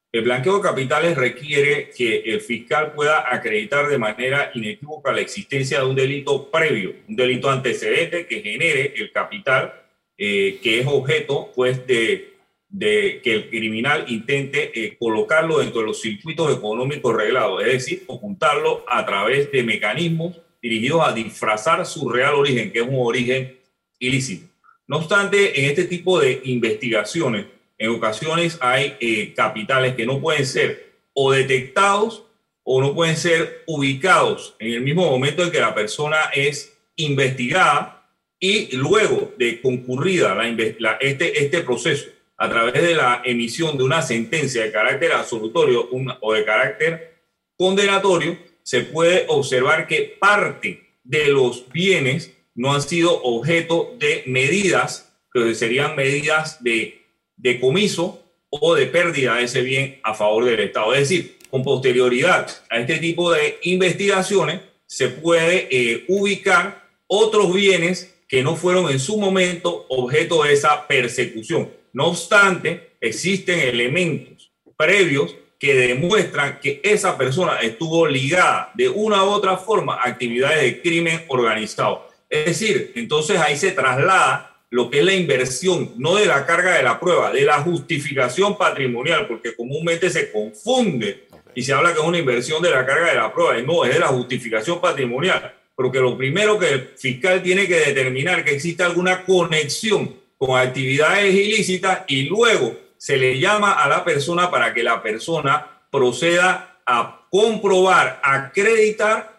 El 0.10 0.22
blanqueo 0.22 0.56
de 0.56 0.62
capitales 0.62 1.18
requiere 1.18 1.90
que 1.90 2.20
el 2.20 2.40
fiscal 2.40 2.94
pueda 2.94 3.25
acreditar 3.30 3.90
de 3.90 3.98
manera 3.98 4.52
inequívoca 4.54 5.12
la 5.12 5.20
existencia 5.20 5.80
de 5.80 5.86
un 5.86 5.96
delito 5.96 6.50
previo, 6.50 6.96
un 7.10 7.18
delito 7.18 7.50
antecedente 7.50 8.25
que 8.25 8.42
genere 8.42 8.94
el 8.96 9.12
capital 9.12 9.74
eh, 10.18 10.60
que 10.63 10.80
es 10.80 10.88
objeto 10.88 11.52
pues, 11.54 11.86
de, 11.86 12.32
que 12.80 13.34
el 13.34 13.50
criminal 13.50 14.06
intente 14.08 14.72
eh, 14.74 14.96
colocarlo 14.98 15.60
dentro 15.60 15.82
de 15.82 15.88
los 15.88 16.00
circuitos 16.00 16.58
económicos 16.58 17.13
reglados, 17.13 17.62
es 17.66 17.74
decir, 17.74 18.04
ocultarlo 18.08 18.86
a 18.88 19.06
través 19.06 19.52
de 19.52 19.62
mecanismos 19.62 20.40
dirigidos 20.62 21.06
a 21.06 21.12
disfrazar 21.12 21.86
su 21.86 22.08
real 22.08 22.36
origen, 22.36 22.72
que 22.72 22.80
es 22.80 22.88
un 22.88 22.96
origen 22.96 23.62
ilícito. 24.00 24.48
No 24.88 24.98
obstante, 24.98 25.60
en 25.60 25.70
este 25.70 25.86
tipo 25.86 26.20
de 26.20 26.42
investigaciones, 26.46 27.46
en 27.78 27.90
ocasiones 27.90 28.58
hay 28.62 28.96
eh, 29.00 29.34
capitales 29.36 29.96
que 29.96 30.06
no 30.06 30.20
pueden 30.20 30.46
ser 30.46 30.94
o 31.14 31.32
detectados 31.32 32.24
o 32.64 32.82
no 32.82 32.94
pueden 32.94 33.18
ser 33.18 33.64
ubicados 33.66 34.56
en 34.60 34.74
el 34.74 34.82
mismo 34.82 35.10
momento 35.10 35.44
en 35.44 35.52
que 35.52 35.60
la 35.60 35.76
persona 35.76 36.18
es 36.34 36.74
investigada 36.96 38.08
y 38.40 38.76
luego 38.76 39.34
de 39.38 39.62
concurrida 39.62 40.36
la, 40.36 40.98
este, 41.00 41.44
este 41.44 41.62
proceso 41.62 42.10
a 42.38 42.50
través 42.50 42.82
de 42.82 42.96
la 42.96 43.22
emisión 43.24 43.78
de 43.78 43.84
una 43.84 44.02
sentencia 44.02 44.64
de 44.64 44.72
carácter 44.72 45.14
absolutorio 45.14 45.88
o 46.20 46.34
de 46.34 46.44
carácter 46.44 47.20
condenatorio, 47.58 48.38
se 48.64 48.82
puede 48.82 49.26
observar 49.28 49.88
que 49.88 50.18
parte 50.20 50.84
de 51.04 51.28
los 51.28 51.72
bienes 51.72 52.34
no 52.55 52.74
han 52.74 52.81
sido 52.81 53.22
objeto 53.24 53.95
de 53.98 54.24
medidas 54.25 55.13
que 55.31 55.55
serían 55.55 55.95
medidas 55.95 56.63
de 56.63 57.01
decomiso 57.36 58.22
o 58.50 58.75
de 58.75 58.86
pérdida 58.86 59.36
de 59.36 59.43
ese 59.43 59.62
bien 59.62 60.00
a 60.03 60.13
favor 60.13 60.45
del 60.45 60.60
Estado. 60.60 60.93
Es 60.93 61.10
decir, 61.10 61.38
con 61.50 61.63
posterioridad 61.63 62.50
a 62.69 62.79
este 62.79 62.98
tipo 62.98 63.31
de 63.31 63.57
investigaciones 63.63 64.62
se 64.86 65.10
puede 65.10 65.67
eh, 65.72 66.05
ubicar 66.07 66.88
otros 67.07 67.53
bienes 67.53 68.15
que 68.27 68.43
no 68.43 68.55
fueron 68.55 68.89
en 68.91 69.00
su 69.00 69.17
momento 69.17 69.86
objeto 69.89 70.43
de 70.43 70.53
esa 70.53 70.88
persecución. 70.88 71.69
No 71.93 72.07
obstante, 72.07 72.93
existen 73.01 73.60
elementos 73.60 74.51
previos 74.77 75.36
que 75.60 75.75
demuestran 75.75 76.60
que 76.60 76.81
esa 76.83 77.17
persona 77.17 77.57
estuvo 77.62 78.05
ligada 78.07 78.72
de 78.74 78.89
una 78.89 79.24
u 79.24 79.27
otra 79.27 79.57
forma 79.57 79.95
a 79.95 80.10
actividades 80.10 80.62
de 80.62 80.81
crimen 80.81 81.24
organizado. 81.27 82.10
Es 82.34 82.46
decir, 82.46 82.94
entonces 82.96 83.38
ahí 83.40 83.56
se 83.56 83.74
traslada 83.74 84.58
lo 84.72 84.90
que 84.90 85.02
es 85.02 85.06
la 85.06 85.13
inversión, 85.13 85.94
no 85.98 86.16
de 86.16 86.25
la 86.25 86.48
carga 86.48 86.75
de 86.75 86.82
la 86.82 87.00
prueba, 87.00 87.32
de 87.32 87.44
la 87.44 87.60
justificación 87.60 88.58
patrimonial, 88.58 89.28
porque 89.28 89.56
comúnmente 89.56 90.10
se 90.10 90.32
confunde 90.32 91.28
y 91.54 91.62
se 91.62 91.74
habla 91.74 91.94
que 91.94 92.00
es 92.00 92.06
una 92.06 92.18
inversión 92.18 92.60
de 92.63 92.72
la 92.72 92.88
carga 92.88 93.10
de 93.10 93.18
la 93.18 93.32
prueba, 93.32 93.60
y 93.60 93.63
no, 93.63 93.86
es 93.86 93.94
de 93.94 94.00
la 94.00 94.08
justificación 94.08 94.82
patrimonial, 94.82 95.54
porque 95.75 96.00
lo 96.00 96.18
primero 96.18 96.58
que 96.58 96.70
el 96.70 96.88
fiscal 96.98 97.44
tiene 97.44 97.68
que 97.68 97.75
determinar 97.75 98.44
que 98.44 98.56
existe 98.56 98.82
alguna 98.82 99.25
conexión 99.25 100.16
con 100.36 100.60
actividades 100.60 101.32
ilícitas 101.36 102.00
y 102.08 102.24
luego 102.24 102.75
se 102.98 103.18
le 103.18 103.38
llama 103.40 103.74
a 103.74 103.88
la 103.88 104.04
persona 104.04 104.50
para 104.50 104.74
que 104.74 104.82
la 104.82 105.04
persona 105.04 105.68
proceda 105.92 106.80
a 106.84 107.28
comprobar, 107.30 108.20
acreditar 108.24 109.33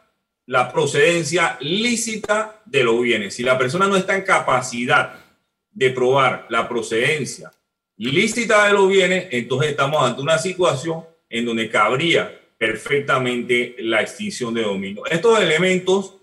la 0.46 0.70
procedencia 0.72 1.56
lícita 1.60 2.62
de 2.64 2.84
los 2.84 3.00
bienes. 3.00 3.34
Si 3.34 3.42
la 3.42 3.58
persona 3.58 3.86
no 3.86 3.96
está 3.96 4.14
en 4.14 4.22
capacidad 4.22 5.14
de 5.70 5.90
probar 5.90 6.46
la 6.50 6.68
procedencia 6.68 7.50
lícita 7.96 8.66
de 8.66 8.72
los 8.72 8.88
bienes, 8.88 9.28
entonces 9.30 9.70
estamos 9.70 10.02
ante 10.02 10.20
una 10.20 10.38
situación 10.38 11.04
en 11.30 11.44
donde 11.44 11.68
cabría 11.68 12.40
perfectamente 12.58 13.76
la 13.78 14.00
extinción 14.00 14.54
de 14.54 14.62
dominio. 14.62 15.04
Estos 15.06 15.40
elementos, 15.40 16.16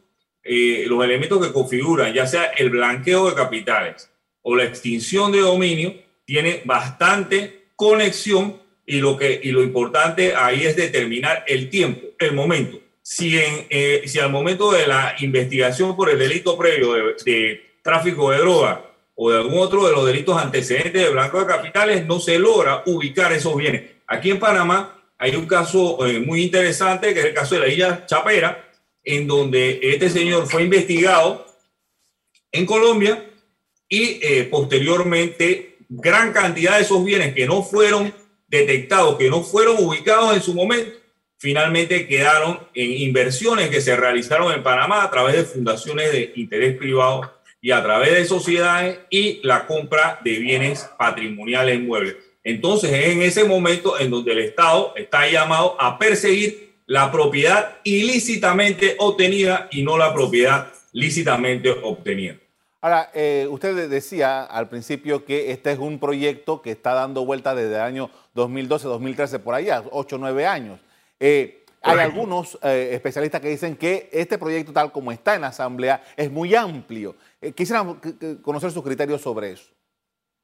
eh, 0.44 0.86
los 0.88 1.04
elementos 1.04 1.46
que 1.46 1.54
configuran 1.54 2.14
ya 2.14 2.26
sea 2.26 2.46
el 2.58 2.70
blanqueo 2.70 3.30
de 3.30 3.36
capitales 3.36 4.10
o 4.42 4.56
la 4.56 4.64
extinción 4.64 5.32
de 5.32 5.40
dominio, 5.40 5.96
tienen 6.26 6.62
bastante 6.66 7.68
conexión 7.76 8.60
y 8.86 9.00
lo, 9.00 9.18
que, 9.18 9.40
y 9.44 9.52
lo 9.52 9.64
importante 9.64 10.36
ahí 10.36 10.66
es 10.66 10.76
determinar 10.76 11.44
el 11.48 11.70
tiempo, 11.70 12.08
el 12.20 12.34
momento. 12.34 12.80
Si, 13.14 13.38
en, 13.38 13.68
eh, 13.70 14.04
si 14.06 14.20
al 14.20 14.32
momento 14.32 14.72
de 14.72 14.88
la 14.88 15.18
investigación 15.20 15.98
por 15.98 16.10
el 16.10 16.18
delito 16.18 16.58
previo 16.58 16.94
de, 16.94 17.02
de 17.26 17.72
tráfico 17.82 18.32
de 18.32 18.38
droga 18.38 18.86
o 19.16 19.30
de 19.30 19.38
algún 19.38 19.60
otro 19.60 19.86
de 19.86 19.92
los 19.92 20.06
delitos 20.06 20.42
antecedentes 20.42 20.94
de 20.94 21.10
blanco 21.10 21.42
de 21.42 21.46
capitales, 21.46 22.06
no 22.06 22.22
se 22.22 22.40
logra 22.40 22.84
ubicar 22.86 23.34
esos 23.34 23.54
bienes. 23.58 23.82
Aquí 24.08 24.32
en 24.32 24.40
Panamá 24.40 24.98
hay 25.18 25.36
un 25.36 25.46
caso 25.46 26.08
eh, 26.08 26.22
muy 26.22 26.44
interesante, 26.44 27.14
que 27.14 27.20
es 27.20 27.26
el 27.26 27.34
caso 27.34 27.56
de 27.56 27.62
la 27.62 27.68
isla 27.68 28.06
Chapera, 28.06 28.72
en 29.04 29.28
donde 29.28 29.82
este 29.84 30.10
señor 30.10 30.48
fue 30.48 30.64
investigado 30.64 31.46
en 32.50 32.66
Colombia 32.66 33.30
y 33.90 34.20
eh, 34.22 34.48
posteriormente 34.50 35.80
gran 35.90 36.32
cantidad 36.32 36.78
de 36.78 36.84
esos 36.84 37.04
bienes 37.04 37.36
que 37.36 37.46
no 37.46 37.62
fueron 37.62 38.14
detectados, 38.48 39.18
que 39.18 39.30
no 39.30 39.44
fueron 39.44 39.84
ubicados 39.84 40.34
en 40.34 40.42
su 40.42 40.54
momento, 40.54 41.01
finalmente 41.42 42.08
quedaron 42.08 42.60
en 42.76 42.92
inversiones 43.02 43.72
que 43.72 43.82
se 43.82 43.96
realizaron 43.96 44.54
en 44.54 44.62
Panamá 44.62 45.04
a 45.04 45.10
través 45.10 45.36
de 45.36 45.44
fundaciones 45.44 46.12
de 46.12 46.34
interés 46.36 46.78
privado 46.78 47.34
y 47.60 47.72
a 47.72 47.82
través 47.82 48.12
de 48.12 48.26
sociedades 48.26 49.00
y 49.10 49.40
la 49.42 49.66
compra 49.66 50.20
de 50.24 50.38
bienes 50.38 50.88
patrimoniales 51.00 51.80
muebles. 51.82 52.16
Entonces 52.44 52.92
es 52.92 53.08
en 53.08 53.24
ese 53.24 53.44
momento 53.44 54.00
en 54.00 54.12
donde 54.12 54.34
el 54.34 54.38
Estado 54.38 54.94
está 54.96 55.28
llamado 55.28 55.76
a 55.82 55.98
perseguir 55.98 56.76
la 56.86 57.12
propiedad 57.12 57.78
ilícitamente 57.84 58.96
obtenida 59.00 59.68
y 59.72 59.82
no 59.82 59.98
la 59.98 60.14
propiedad 60.14 60.68
lícitamente 60.92 61.72
obtenida. 61.72 62.36
Ahora, 62.82 63.10
eh, 63.16 63.48
usted 63.50 63.90
decía 63.90 64.44
al 64.44 64.70
principio 64.70 65.26
que 65.26 65.52
este 65.52 65.72
es 65.72 65.80
un 65.80 65.98
proyecto 65.98 66.62
que 66.62 66.70
está 66.70 66.94
dando 66.94 67.26
vuelta 67.26 67.56
desde 67.56 67.76
el 67.76 67.82
año 67.82 68.12
2012, 68.36 68.88
2013, 68.88 69.40
por 69.40 69.56
allá, 69.56 69.84
8 69.90 70.16
o 70.16 70.20
9 70.20 70.46
años. 70.46 70.80
Eh, 71.22 71.62
hay 71.84 72.00
algunos 72.00 72.60
eh, 72.62 72.92
especialistas 72.94 73.42
que 73.42 73.50
dicen 73.50 73.76
que 73.76 74.10
este 74.12 74.38
proyecto 74.38 74.72
tal 74.72 74.92
como 74.92 75.12
está 75.12 75.34
en 75.36 75.42
la 75.42 75.48
Asamblea 75.48 76.04
es 76.16 76.30
muy 76.30 76.54
amplio. 76.54 77.16
Eh, 77.42 77.54
quisiera 77.54 77.84
conocer 78.42 78.72
sus 78.72 78.84
criterios 78.84 79.22
sobre 79.22 79.54
eso. 79.54 79.72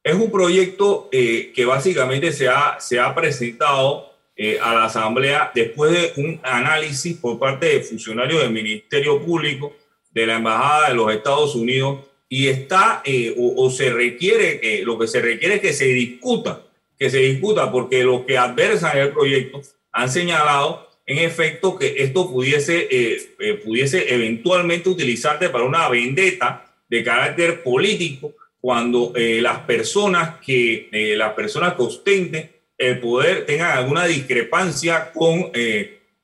Es 0.04 0.16
un 0.16 0.32
proyecto 0.32 1.10
eh, 1.12 1.52
que 1.54 1.66
básicamente 1.66 2.32
se 2.32 2.48
ha, 2.48 2.80
se 2.80 3.00
ha 3.00 3.14
presentado 3.14 4.16
a 4.62 4.76
la 4.76 4.86
Asamblea 4.86 5.52
después 5.54 5.92
de 5.92 6.22
un 6.22 6.40
análisis 6.44 7.18
por 7.18 7.40
parte 7.40 7.66
de 7.66 7.82
funcionarios 7.82 8.40
del 8.40 8.52
Ministerio 8.52 9.20
Público, 9.20 9.76
de 10.12 10.28
la 10.28 10.36
Embajada 10.36 10.90
de 10.90 10.94
los 10.94 11.12
Estados 11.12 11.56
Unidos, 11.56 12.02
y 12.30 12.48
está 12.48 13.02
o, 13.36 13.66
o, 13.66 13.72
se 13.72 13.90
requiere, 13.90 14.84
lo 14.84 15.00
que 15.00 15.08
se 15.08 15.22
requiere 15.22 15.56
es 15.56 15.62
que 15.62 15.74
se 15.74 15.86
discuta, 15.86 16.62
que 17.00 17.10
se 17.10 17.18
discuta, 17.18 17.72
porque 17.72 18.04
los 18.04 18.26
que 18.26 18.38
adversan 18.38 19.00
el 19.00 19.12
proyecto 19.12 19.60
han 19.98 20.12
señalado 20.12 20.88
en 21.08 21.18
efecto 21.18 21.76
que 21.76 21.96
esto 21.98 22.30
pudiese, 22.30 22.88
eh, 22.92 23.18
eh, 23.40 23.54
pudiese 23.56 24.14
eventualmente 24.14 24.90
utilizarse 24.90 25.50
para 25.50 25.64
una 25.64 25.90
vendetta 25.90 26.72
de 26.88 27.04
carácter 27.04 27.64
político 27.64 28.36
cuando 28.62 29.12
eh, 29.16 29.42
las 29.42 29.60
personas 29.60 30.36
que 30.46 30.88
las 31.18 31.34
personas 31.34 31.74
que 31.74 31.82
ostenten 31.82 32.52
el 32.78 33.00
poder 33.00 33.48
tengan 33.48 33.76
alguna 33.76 34.06
discrepancia 34.06 35.12
con 35.12 35.52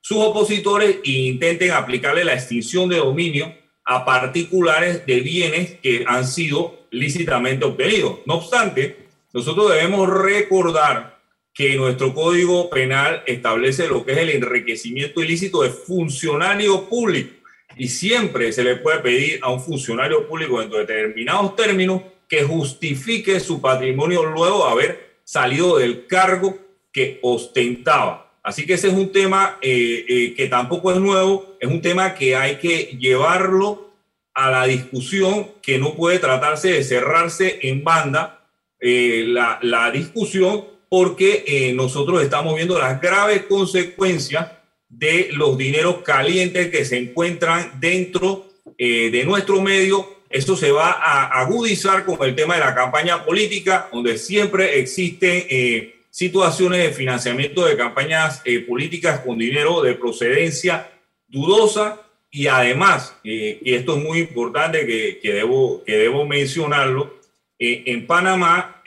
sus 0.00 0.18
opositores 0.18 0.98
e 1.04 1.10
intenten 1.10 1.72
aplicarle 1.72 2.24
la 2.24 2.34
extinción 2.34 2.88
de 2.88 2.98
dominio 2.98 3.52
a 3.84 4.04
particulares 4.04 5.04
de 5.04 5.20
bienes 5.20 5.72
que 5.82 6.04
han 6.06 6.24
sido 6.24 6.86
lícitamente 6.92 7.64
obtenidos. 7.64 8.20
No 8.24 8.34
obstante, 8.34 9.08
nosotros 9.32 9.72
debemos 9.72 10.08
recordar 10.08 11.13
que 11.54 11.76
nuestro 11.76 12.12
código 12.12 12.68
penal 12.68 13.22
establece 13.26 13.86
lo 13.86 14.04
que 14.04 14.12
es 14.12 14.18
el 14.18 14.30
enriquecimiento 14.30 15.22
ilícito 15.22 15.62
de 15.62 15.70
funcionario 15.70 16.88
público 16.88 17.32
y 17.76 17.88
siempre 17.88 18.52
se 18.52 18.64
le 18.64 18.76
puede 18.76 18.98
pedir 18.98 19.38
a 19.42 19.50
un 19.50 19.60
funcionario 19.60 20.26
público 20.26 20.60
dentro 20.60 20.78
de 20.78 20.86
determinados 20.86 21.54
términos 21.56 22.02
que 22.28 22.42
justifique 22.42 23.38
su 23.40 23.60
patrimonio 23.60 24.24
luego 24.24 24.64
de 24.64 24.72
haber 24.72 25.14
salido 25.24 25.78
del 25.78 26.06
cargo 26.06 26.58
que 26.92 27.18
ostentaba. 27.22 28.32
Así 28.42 28.66
que 28.66 28.74
ese 28.74 28.88
es 28.88 28.94
un 28.94 29.10
tema 29.10 29.58
eh, 29.62 30.04
eh, 30.08 30.34
que 30.34 30.48
tampoco 30.48 30.92
es 30.92 30.98
nuevo, 30.98 31.56
es 31.60 31.68
un 31.68 31.80
tema 31.80 32.14
que 32.14 32.36
hay 32.36 32.56
que 32.56 32.96
llevarlo 32.98 33.92
a 34.34 34.50
la 34.50 34.66
discusión, 34.66 35.52
que 35.62 35.78
no 35.78 35.94
puede 35.94 36.18
tratarse 36.18 36.72
de 36.72 36.84
cerrarse 36.84 37.60
en 37.62 37.84
banda 37.84 38.46
eh, 38.80 39.24
la, 39.28 39.58
la 39.62 39.90
discusión, 39.90 40.64
porque 40.88 41.44
eh, 41.46 41.72
nosotros 41.72 42.22
estamos 42.22 42.54
viendo 42.54 42.78
las 42.78 43.00
graves 43.00 43.42
consecuencias 43.44 44.52
de 44.88 45.30
los 45.32 45.56
dineros 45.58 45.98
calientes 45.98 46.70
que 46.70 46.84
se 46.84 46.98
encuentran 46.98 47.72
dentro 47.80 48.46
eh, 48.78 49.10
de 49.10 49.24
nuestro 49.24 49.60
medio. 49.60 50.22
Esto 50.30 50.56
se 50.56 50.70
va 50.70 50.90
a 50.90 51.40
agudizar 51.40 52.04
con 52.04 52.22
el 52.22 52.34
tema 52.34 52.54
de 52.54 52.60
la 52.60 52.74
campaña 52.74 53.24
política, 53.24 53.88
donde 53.92 54.18
siempre 54.18 54.78
existen 54.78 55.46
eh, 55.48 55.96
situaciones 56.10 56.82
de 56.82 56.92
financiamiento 56.92 57.64
de 57.64 57.76
campañas 57.76 58.42
políticas 58.68 59.20
con 59.20 59.38
dinero 59.38 59.82
de 59.82 59.94
procedencia 59.94 60.90
dudosa 61.26 62.00
y 62.30 62.46
además, 62.46 63.16
y 63.22 63.74
esto 63.74 63.96
es 63.96 64.02
muy 64.02 64.18
importante 64.20 64.86
que, 64.86 65.18
que, 65.20 65.32
debo, 65.32 65.82
que 65.84 65.96
debo 65.96 66.24
mencionarlo, 66.24 67.14
en 67.58 68.06
Panamá 68.06 68.82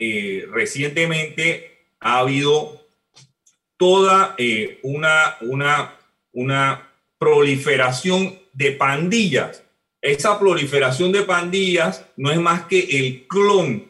recientemente 0.52 1.77
ha 2.00 2.20
habido 2.20 2.82
toda 3.78 4.36
eh, 4.38 4.80
una, 4.84 5.38
una, 5.42 5.96
una 6.34 6.90
proliferación 7.18 8.38
de 8.54 8.72
pandillas. 8.72 9.64
Esa 10.02 10.40
proliferación 10.40 11.12
de 11.12 11.24
pandillas 11.24 12.06
no 12.18 12.32
es 12.32 12.40
más 12.40 12.64
que 12.64 12.80
el 12.80 13.28
clon, 13.28 13.88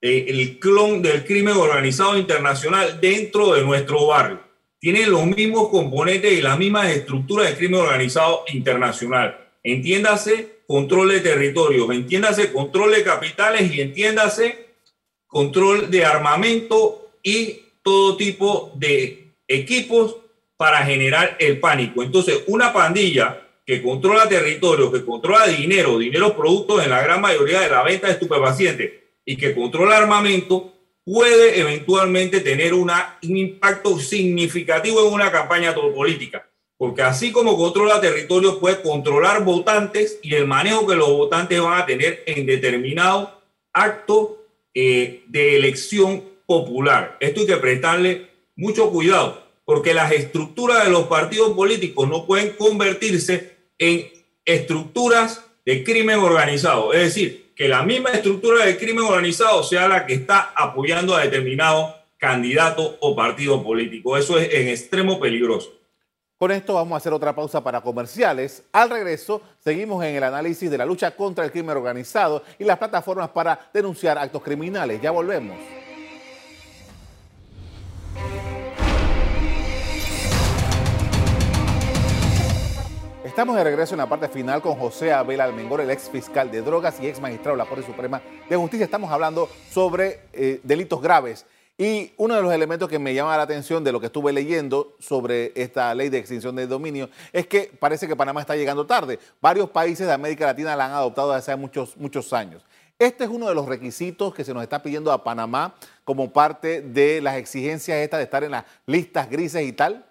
eh, 0.00 0.26
el 0.28 0.58
clon 0.58 1.02
del 1.02 1.24
crimen 1.24 1.56
organizado 1.56 2.16
internacional 2.16 3.00
dentro 3.00 3.54
de 3.54 3.62
nuestro 3.62 4.06
barrio. 4.06 4.40
Tiene 4.78 5.06
los 5.06 5.26
mismos 5.26 5.68
componentes 5.68 6.32
y 6.32 6.40
las 6.40 6.58
mismas 6.58 6.90
estructuras 6.90 7.50
de 7.50 7.56
crimen 7.56 7.80
organizado 7.80 8.44
internacional. 8.52 9.48
Entiéndase 9.62 10.60
control 10.66 11.10
de 11.10 11.20
territorios, 11.20 11.90
entiéndase 11.90 12.52
control 12.52 12.92
de 12.92 13.04
capitales 13.04 13.70
y 13.74 13.82
entiéndase 13.82 14.68
control 15.26 15.90
de 15.90 16.04
armamento 16.04 17.09
y 17.22 17.62
todo 17.82 18.16
tipo 18.16 18.72
de 18.76 19.32
equipos 19.48 20.16
para 20.56 20.84
generar 20.84 21.36
el 21.38 21.58
pánico. 21.58 22.02
Entonces, 22.02 22.44
una 22.46 22.72
pandilla 22.72 23.40
que 23.64 23.82
controla 23.82 24.28
territorio, 24.28 24.90
que 24.90 25.04
controla 25.04 25.46
dinero, 25.46 25.98
dinero 25.98 26.36
productos 26.36 26.84
en 26.84 26.90
la 26.90 27.02
gran 27.02 27.20
mayoría 27.20 27.60
de 27.60 27.70
la 27.70 27.82
venta 27.82 28.08
de 28.08 28.14
estupefacientes 28.14 28.92
y 29.24 29.36
que 29.36 29.54
controla 29.54 29.96
armamento, 29.96 30.72
puede 31.04 31.60
eventualmente 31.60 32.40
tener 32.40 32.74
una, 32.74 33.18
un 33.22 33.36
impacto 33.36 33.98
significativo 33.98 35.06
en 35.06 35.14
una 35.14 35.30
campaña 35.30 35.74
política. 35.74 36.46
Porque 36.76 37.02
así 37.02 37.30
como 37.30 37.56
controla 37.56 38.00
territorios, 38.00 38.56
puede 38.56 38.80
controlar 38.80 39.44
votantes 39.44 40.18
y 40.22 40.34
el 40.34 40.46
manejo 40.46 40.86
que 40.86 40.96
los 40.96 41.10
votantes 41.10 41.60
van 41.60 41.80
a 41.80 41.86
tener 41.86 42.22
en 42.26 42.46
determinado 42.46 43.40
acto 43.72 44.44
eh, 44.74 45.22
de 45.26 45.56
elección 45.56 46.29
popular. 46.50 47.16
Esto 47.20 47.42
hay 47.42 47.46
que 47.46 47.56
prestarle 47.58 48.26
mucho 48.56 48.90
cuidado, 48.90 49.40
porque 49.64 49.94
las 49.94 50.10
estructuras 50.10 50.84
de 50.84 50.90
los 50.90 51.04
partidos 51.04 51.52
políticos 51.52 52.08
no 52.08 52.26
pueden 52.26 52.54
convertirse 52.54 53.56
en 53.78 54.10
estructuras 54.44 55.44
de 55.64 55.84
crimen 55.84 56.18
organizado. 56.18 56.92
Es 56.92 57.02
decir, 57.02 57.52
que 57.54 57.68
la 57.68 57.84
misma 57.84 58.10
estructura 58.10 58.64
de 58.66 58.76
crimen 58.76 59.04
organizado 59.04 59.62
sea 59.62 59.86
la 59.86 60.06
que 60.06 60.14
está 60.14 60.52
apoyando 60.56 61.14
a 61.14 61.22
determinado 61.22 61.94
candidato 62.18 62.96
o 62.98 63.14
partido 63.14 63.62
político. 63.62 64.16
Eso 64.16 64.36
es 64.36 64.52
en 64.52 64.66
extremo 64.66 65.20
peligroso. 65.20 65.70
Con 66.36 66.50
esto 66.50 66.74
vamos 66.74 66.94
a 66.94 66.96
hacer 66.96 67.12
otra 67.12 67.32
pausa 67.32 67.62
para 67.62 67.80
comerciales. 67.80 68.64
Al 68.72 68.90
regreso, 68.90 69.40
seguimos 69.60 70.02
en 70.04 70.16
el 70.16 70.24
análisis 70.24 70.68
de 70.68 70.78
la 70.78 70.84
lucha 70.84 71.14
contra 71.14 71.44
el 71.44 71.52
crimen 71.52 71.76
organizado 71.76 72.42
y 72.58 72.64
las 72.64 72.76
plataformas 72.76 73.28
para 73.28 73.70
denunciar 73.72 74.18
actos 74.18 74.42
criminales. 74.42 75.00
Ya 75.00 75.12
volvemos. 75.12 75.56
Estamos 83.30 83.54
de 83.54 83.62
regreso 83.62 83.94
en 83.94 83.98
la 83.98 84.08
parte 84.08 84.28
final 84.28 84.60
con 84.60 84.74
José 84.74 85.12
Abel 85.12 85.40
Almengor, 85.40 85.80
el 85.80 85.90
ex 85.92 86.10
fiscal 86.10 86.50
de 86.50 86.62
drogas 86.62 86.98
y 87.00 87.06
ex 87.06 87.20
magistrado 87.20 87.56
de 87.56 87.62
la 87.62 87.68
Corte 87.68 87.86
Suprema 87.86 88.20
de 88.48 88.56
Justicia. 88.56 88.84
Estamos 88.84 89.08
hablando 89.08 89.48
sobre 89.70 90.22
eh, 90.32 90.60
delitos 90.64 91.00
graves. 91.00 91.46
Y 91.78 92.12
uno 92.16 92.34
de 92.34 92.42
los 92.42 92.52
elementos 92.52 92.88
que 92.88 92.98
me 92.98 93.14
llama 93.14 93.36
la 93.36 93.44
atención 93.44 93.84
de 93.84 93.92
lo 93.92 94.00
que 94.00 94.06
estuve 94.06 94.32
leyendo 94.32 94.96
sobre 94.98 95.52
esta 95.54 95.94
ley 95.94 96.08
de 96.08 96.18
extinción 96.18 96.56
de 96.56 96.66
dominio 96.66 97.08
es 97.32 97.46
que 97.46 97.72
parece 97.78 98.08
que 98.08 98.16
Panamá 98.16 98.40
está 98.40 98.56
llegando 98.56 98.84
tarde. 98.84 99.20
Varios 99.40 99.70
países 99.70 100.08
de 100.08 100.12
América 100.12 100.46
Latina 100.46 100.74
la 100.74 100.86
han 100.86 100.92
adoptado 100.92 101.28
desde 101.32 101.52
hace 101.52 101.56
muchos, 101.56 101.96
muchos 101.96 102.32
años. 102.32 102.64
Este 102.98 103.22
es 103.22 103.30
uno 103.30 103.46
de 103.46 103.54
los 103.54 103.66
requisitos 103.66 104.34
que 104.34 104.42
se 104.42 104.52
nos 104.52 104.64
está 104.64 104.82
pidiendo 104.82 105.12
a 105.12 105.22
Panamá 105.22 105.76
como 106.04 106.32
parte 106.32 106.82
de 106.82 107.20
las 107.20 107.36
exigencias 107.36 107.96
estas 107.98 108.18
de 108.18 108.24
estar 108.24 108.42
en 108.42 108.50
las 108.50 108.64
listas 108.86 109.30
grises 109.30 109.62
y 109.62 109.72
tal. 109.72 110.04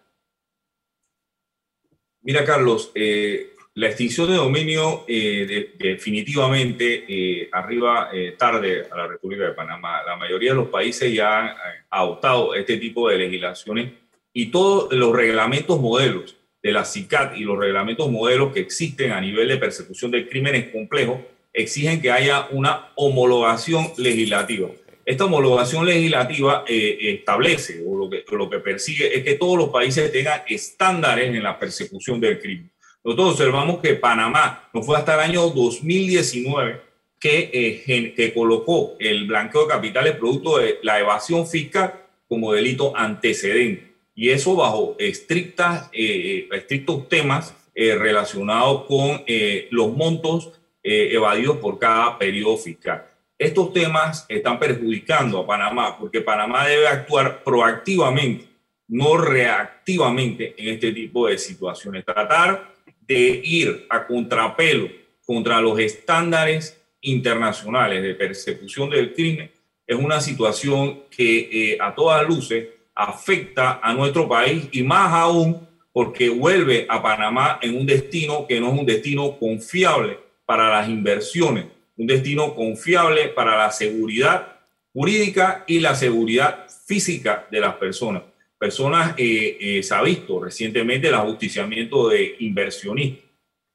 Mira, 2.30 2.46
Carlos, 2.46 2.92
eh, 2.94 3.54
la 3.74 3.88
extinción 3.88 4.30
de 4.30 4.36
dominio 4.36 5.04
eh, 5.08 5.74
definitivamente 5.80 7.06
eh, 7.08 7.50
arriba 7.52 8.12
tarde 8.38 8.86
a 8.92 8.96
la 8.96 9.08
República 9.08 9.46
de 9.46 9.54
Panamá. 9.54 10.04
La 10.06 10.16
mayoría 10.16 10.52
de 10.52 10.58
los 10.58 10.68
países 10.70 11.12
ya 11.12 11.40
han 11.40 11.56
adoptado 11.90 12.54
este 12.54 12.78
tipo 12.78 13.10
de 13.10 13.18
legislaciones 13.18 13.94
y 14.32 14.52
todos 14.52 14.94
los 14.94 15.12
reglamentos 15.12 15.82
modelos 15.82 16.36
de 16.62 16.72
la 16.72 16.86
CICAT 16.86 17.36
y 17.36 17.46
los 17.46 17.58
reglamentos 17.58 18.12
modelos 18.12 18.54
que 18.54 18.60
existen 18.60 19.12
a 19.12 19.20
nivel 19.20 19.48
de 19.48 19.58
persecución 19.58 20.12
de 20.12 20.30
crímenes 20.30 20.72
complejos 20.72 21.22
exigen 21.52 22.00
que 22.00 22.12
haya 22.12 22.48
una 22.52 22.92
homologación 22.94 23.88
legislativa. 23.98 24.70
Esta 25.10 25.26
homologación 25.26 25.88
legislativa 25.88 26.64
establece 26.68 27.84
o 27.84 27.98
lo 27.98 28.10
que, 28.12 28.24
lo 28.30 28.48
que 28.48 28.60
persigue 28.60 29.18
es 29.18 29.24
que 29.24 29.34
todos 29.34 29.58
los 29.58 29.70
países 29.70 30.12
tengan 30.12 30.44
estándares 30.48 31.34
en 31.34 31.42
la 31.42 31.58
persecución 31.58 32.20
del 32.20 32.40
crimen. 32.40 32.70
Nosotros 33.04 33.32
observamos 33.32 33.80
que 33.80 33.96
Panamá 33.96 34.70
no 34.72 34.84
fue 34.84 34.96
hasta 34.96 35.16
el 35.16 35.32
año 35.32 35.50
2019 35.50 36.80
que, 37.20 37.50
eh, 37.52 38.14
que 38.16 38.34
colocó 38.36 38.98
el 39.00 39.26
blanqueo 39.26 39.64
de 39.64 39.68
capitales 39.70 40.16
producto 40.16 40.60
de 40.60 40.78
la 40.84 41.00
evasión 41.00 41.48
fiscal 41.48 42.06
como 42.28 42.54
delito 42.54 42.96
antecedente. 42.96 43.94
Y 44.14 44.30
eso 44.30 44.56
bajo 44.56 44.96
estrictas, 45.00 45.90
eh, 45.92 46.48
eh, 46.52 46.56
estrictos 46.56 47.10
temas 47.10 47.56
relacionados 47.74 48.86
con 48.86 49.24
los 49.72 49.96
montos 49.96 50.52
evadidos 50.84 51.58
por 51.58 51.80
cada 51.80 52.20
periodo 52.20 52.58
fiscal. 52.58 53.09
Estos 53.40 53.72
temas 53.72 54.26
están 54.28 54.60
perjudicando 54.60 55.40
a 55.40 55.48
Panamá 55.48 55.98
porque 55.98 56.20
Panamá 56.20 56.68
debe 56.68 56.90
actuar 56.90 57.42
proactivamente, 57.42 58.48
no 58.90 59.16
reactivamente 59.16 60.54
en 60.58 60.74
este 60.74 60.92
tipo 60.92 61.28
de 61.28 61.38
situaciones. 61.38 62.04
Tratar 62.04 62.74
de 63.00 63.42
ir 63.42 63.88
a 63.90 64.06
contrapelo 64.06 64.90
contra 65.26 65.62
los 65.62 65.80
estándares 65.80 66.82
internacionales 67.00 68.04
de 68.04 68.14
persecución 68.14 68.90
del 68.90 69.14
crimen 69.14 69.50
es 69.88 69.96
una 69.96 70.20
situación 70.20 71.04
que 71.10 71.72
eh, 71.72 71.78
a 71.80 71.96
todas 71.96 72.28
luces 72.28 72.68
afecta 72.94 73.80
a 73.82 73.94
nuestro 73.94 74.28
país 74.28 74.68
y 74.74 74.84
más 74.84 75.14
aún 75.14 75.66
porque 75.94 76.28
vuelve 76.28 76.86
a 76.90 77.02
Panamá 77.02 77.58
en 77.62 77.78
un 77.78 77.86
destino 77.86 78.46
que 78.46 78.60
no 78.60 78.74
es 78.74 78.80
un 78.80 78.86
destino 78.86 79.40
confiable 79.40 80.20
para 80.46 80.70
las 80.70 80.90
inversiones, 80.90 81.68
un 82.00 82.08
destino 82.08 82.56
confiable 82.56 83.28
para 83.28 83.56
la 83.56 83.72
seguridad 83.72 84.60
jurídica 84.92 85.64
y 85.68 85.80
la 85.80 85.94
seguridad 85.94 86.66
física 86.88 87.48
de 87.52 87.60
las 87.60 87.76
personas 87.76 88.24
personas, 88.60 89.16
eh, 89.18 89.58
eh, 89.60 89.84
se 89.84 89.96
ha 89.96 90.02
visto 90.04 90.44
recientemente 90.44 91.08
el 91.08 91.14
ajusticiamiento 91.16 92.10
de 92.10 92.36
inversionistas. 92.40 93.24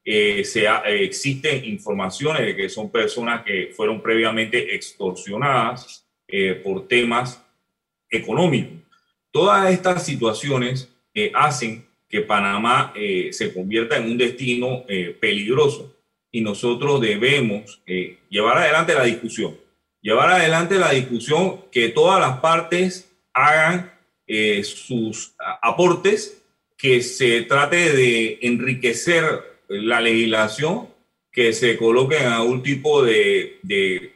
Eh, 0.05 0.45
se 0.45 0.67
existen 1.03 1.65
informaciones 1.65 2.43
de 2.43 2.55
que 2.55 2.69
son 2.69 2.93
personas 2.93 3.43
que 3.43 3.73
fueron 3.75 4.03
previamente 4.03 4.75
extorsionadas 4.75 6.07
por 6.63 6.89
temas 6.89 7.43
económicos. 8.11 8.73
Todas 9.31 9.73
estas 9.73 10.05
situaciones 10.05 10.93
hacen 11.33 11.87
que 12.09 12.23
Panamá 12.23 12.93
se 13.31 13.55
convierta 13.55 13.97
en 13.97 14.11
un 14.11 14.19
destino 14.19 14.85
peligroso 15.21 15.94
y 16.35 16.41
nosotros 16.41 17.01
debemos 17.01 17.81
llevar 18.29 18.59
adelante 18.59 18.93
la 18.93 19.05
discusión, 19.05 19.57
llevar 20.03 20.33
adelante 20.33 20.81
la 20.81 20.91
discusión 20.91 21.61
que 21.71 21.91
todas 21.91 22.21
las 22.21 22.41
partes 22.41 23.09
hagan 23.33 23.93
eh, 24.27 24.65
sus 24.65 25.37
aportes, 25.63 26.43
que 26.77 27.03
se 27.03 27.43
trate 27.43 27.93
de 27.93 28.41
enriquecer 28.43 29.25
la 29.69 30.01
legislación, 30.01 30.89
que 31.31 31.53
se 31.53 31.77
coloquen 31.77 32.27
algún 32.27 32.65
tipo 32.65 33.05
de, 33.05 33.61
de, 33.63 34.11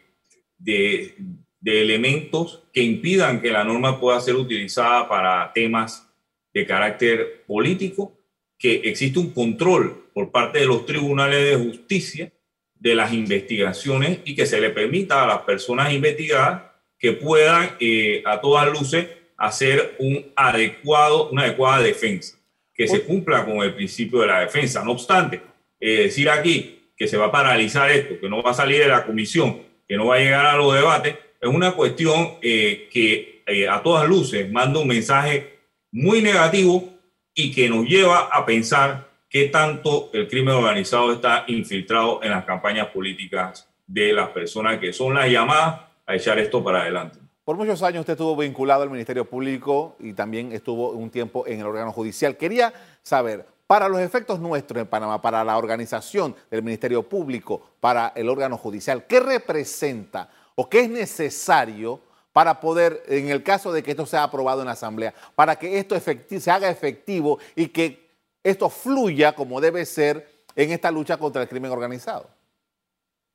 de 0.59 1.14
elementos 1.62 2.64
que 2.72 2.83
impidan 2.83 3.40
que 3.40 3.52
la 3.52 3.62
norma 3.62 4.00
pueda 4.00 4.20
ser 4.20 4.35
utilizada 4.35 5.09
para 5.09 5.52
temas 5.52 6.04
de 6.52 6.66
carácter 6.66 7.44
político, 7.46 8.17
que 8.58 8.74
existe 8.84 9.18
un 9.18 9.30
control 9.30 10.10
por 10.12 10.30
parte 10.30 10.60
de 10.60 10.66
los 10.66 10.84
tribunales 10.84 11.44
de 11.44 11.64
justicia 11.64 12.32
de 12.74 12.94
las 12.94 13.12
investigaciones 13.12 14.20
y 14.24 14.34
que 14.34 14.46
se 14.46 14.60
le 14.60 14.70
permita 14.70 15.24
a 15.24 15.26
las 15.26 15.38
personas 15.40 15.92
investigadas 15.92 16.62
que 16.98 17.12
puedan 17.12 17.76
eh, 17.80 18.22
a 18.24 18.40
todas 18.40 18.70
luces 18.72 19.06
hacer 19.36 19.96
un 20.00 20.32
adecuado, 20.34 21.30
una 21.30 21.42
adecuada 21.42 21.82
defensa, 21.82 22.36
que 22.74 22.88
se 22.88 23.02
cumpla 23.02 23.44
con 23.44 23.58
el 23.58 23.74
principio 23.74 24.20
de 24.20 24.26
la 24.26 24.40
defensa. 24.40 24.84
No 24.84 24.92
obstante, 24.92 25.40
eh, 25.80 26.02
decir 26.02 26.28
aquí 26.28 26.90
que 26.96 27.06
se 27.06 27.16
va 27.16 27.26
a 27.26 27.32
paralizar 27.32 27.90
esto, 27.90 28.18
que 28.20 28.28
no 28.28 28.42
va 28.42 28.50
a 28.50 28.54
salir 28.54 28.80
de 28.80 28.88
la 28.88 29.06
comisión, 29.06 29.62
que 29.86 29.96
no 29.96 30.06
va 30.06 30.16
a 30.16 30.18
llegar 30.18 30.46
a 30.46 30.56
los 30.56 30.74
debates, 30.74 31.14
es 31.40 31.48
una 31.48 31.72
cuestión 31.72 32.34
eh, 32.42 32.88
que 32.92 33.42
eh, 33.46 33.68
a 33.68 33.82
todas 33.82 34.08
luces 34.08 34.50
manda 34.50 34.80
un 34.80 34.88
mensaje 34.88 35.58
muy 35.92 36.20
negativo 36.20 36.97
y 37.38 37.53
que 37.53 37.68
nos 37.68 37.87
lleva 37.87 38.29
a 38.33 38.44
pensar 38.44 39.11
qué 39.29 39.44
tanto 39.44 40.11
el 40.12 40.27
crimen 40.27 40.57
organizado 40.57 41.12
está 41.12 41.44
infiltrado 41.46 42.20
en 42.24 42.33
las 42.33 42.44
campañas 42.44 42.88
políticas 42.88 43.68
de 43.87 44.12
las 44.12 44.31
personas 44.31 44.81
que 44.81 44.92
son 44.92 45.14
las 45.14 45.31
llamadas 45.31 45.83
a 46.05 46.16
echar 46.16 46.40
esto 46.40 46.64
para 46.64 46.81
adelante. 46.81 47.20
Por 47.44 47.57
muchos 47.57 47.81
años 47.85 48.01
usted 48.01 48.14
estuvo 48.14 48.35
vinculado 48.35 48.83
al 48.83 48.90
Ministerio 48.90 49.24
Público 49.24 49.94
y 50.01 50.14
también 50.14 50.51
estuvo 50.51 50.90
un 50.90 51.11
tiempo 51.11 51.46
en 51.46 51.61
el 51.61 51.66
órgano 51.66 51.92
judicial. 51.92 52.37
Quería 52.37 52.72
saber, 53.05 53.46
para 53.68 53.88
los 53.88 54.01
efectos 54.01 54.40
nuestros 54.40 54.81
en 54.81 54.88
Panamá, 54.88 55.22
para 55.22 55.44
la 55.44 55.59
organización 55.59 56.35
del 56.51 56.64
Ministerio 56.64 57.05
Público, 57.05 57.70
para 57.79 58.12
el 58.16 58.29
órgano 58.29 58.59
judicial, 58.59 59.07
¿qué 59.07 59.20
representa 59.20 60.29
o 60.57 60.68
qué 60.68 60.81
es 60.81 60.90
necesario 60.90 62.01
para 62.38 62.61
poder, 62.61 63.03
en 63.09 63.31
el 63.31 63.42
caso 63.42 63.72
de 63.72 63.83
que 63.83 63.90
esto 63.90 64.07
sea 64.07 64.22
aprobado 64.22 64.61
en 64.61 64.66
la 64.66 64.74
Asamblea, 64.74 65.12
para 65.35 65.57
que 65.57 65.77
esto 65.77 65.98
se 65.98 66.51
haga 66.53 66.70
efectivo 66.70 67.40
y 67.57 67.66
que 67.66 67.98
esto 68.44 68.70
fluya 68.70 69.33
como 69.33 69.61
debe 69.61 69.85
ser 69.85 70.24
en 70.55 70.70
esta 70.70 70.92
lucha 70.92 71.16
contra 71.16 71.42
el 71.42 71.48
crimen 71.48 71.72
organizado? 71.72 72.31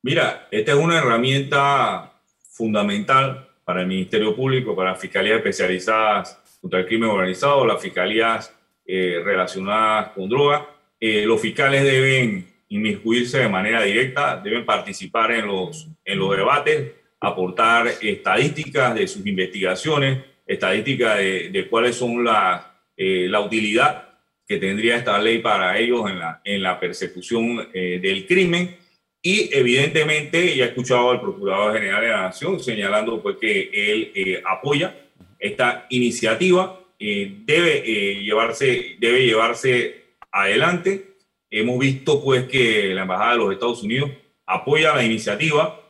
Mira, 0.00 0.48
esta 0.50 0.72
es 0.72 0.78
una 0.78 0.96
herramienta 0.96 2.14
fundamental 2.48 3.46
para 3.62 3.82
el 3.82 3.88
Ministerio 3.88 4.34
Público, 4.34 4.74
para 4.74 4.92
las 4.92 5.00
fiscalías 5.02 5.36
especializadas 5.36 6.38
contra 6.62 6.80
el 6.80 6.86
crimen 6.86 7.10
organizado, 7.10 7.66
las 7.66 7.82
fiscalías 7.82 8.54
eh, 8.86 9.20
relacionadas 9.22 10.12
con 10.12 10.30
droga. 10.30 10.66
Eh, 10.98 11.26
los 11.26 11.42
fiscales 11.42 11.84
deben 11.84 12.48
inmiscuirse 12.70 13.40
de 13.40 13.50
manera 13.50 13.82
directa, 13.82 14.40
deben 14.42 14.64
participar 14.64 15.32
en 15.32 15.46
los, 15.46 15.88
en 16.06 16.18
los 16.18 16.34
debates, 16.34 17.03
aportar 17.20 17.88
estadísticas 18.00 18.94
de 18.94 19.08
sus 19.08 19.26
investigaciones, 19.26 20.24
estadísticas 20.46 21.18
de, 21.18 21.66
cuáles 21.70 21.96
son 21.96 22.24
la, 22.24 22.80
eh, 22.96 23.26
la 23.28 23.40
utilidad 23.40 24.08
que 24.46 24.58
tendría 24.58 24.96
esta 24.96 25.18
ley 25.18 25.38
para 25.38 25.78
ellos 25.78 26.08
en 26.10 26.18
la, 26.18 26.40
en 26.44 26.62
la 26.62 26.78
persecución 26.78 27.68
eh, 27.72 27.98
del 28.02 28.26
crimen. 28.26 28.76
Y 29.22 29.48
evidentemente, 29.56 30.54
ya 30.54 30.66
he 30.66 30.68
escuchado 30.68 31.10
al 31.10 31.20
Procurador 31.20 31.74
General 31.74 32.02
de 32.02 32.08
la 32.08 32.22
Nación 32.22 32.60
señalando 32.60 33.22
pues, 33.22 33.38
que 33.40 33.70
él 33.72 34.12
eh, 34.14 34.42
apoya 34.44 34.94
esta 35.38 35.86
iniciativa, 35.90 36.80
debe, 36.98 37.82
llevarse, 38.22 38.96
debe 38.98 39.26
llevarse 39.26 40.04
adelante. 40.30 41.16
Hemos 41.50 41.78
visto 41.78 42.22
pues, 42.22 42.44
que 42.44 42.94
la 42.94 43.02
Embajada 43.02 43.32
de 43.32 43.38
los 43.38 43.52
Estados 43.52 43.82
Unidos 43.82 44.10
apoya 44.46 44.94
la 44.94 45.04
iniciativa. 45.04 45.83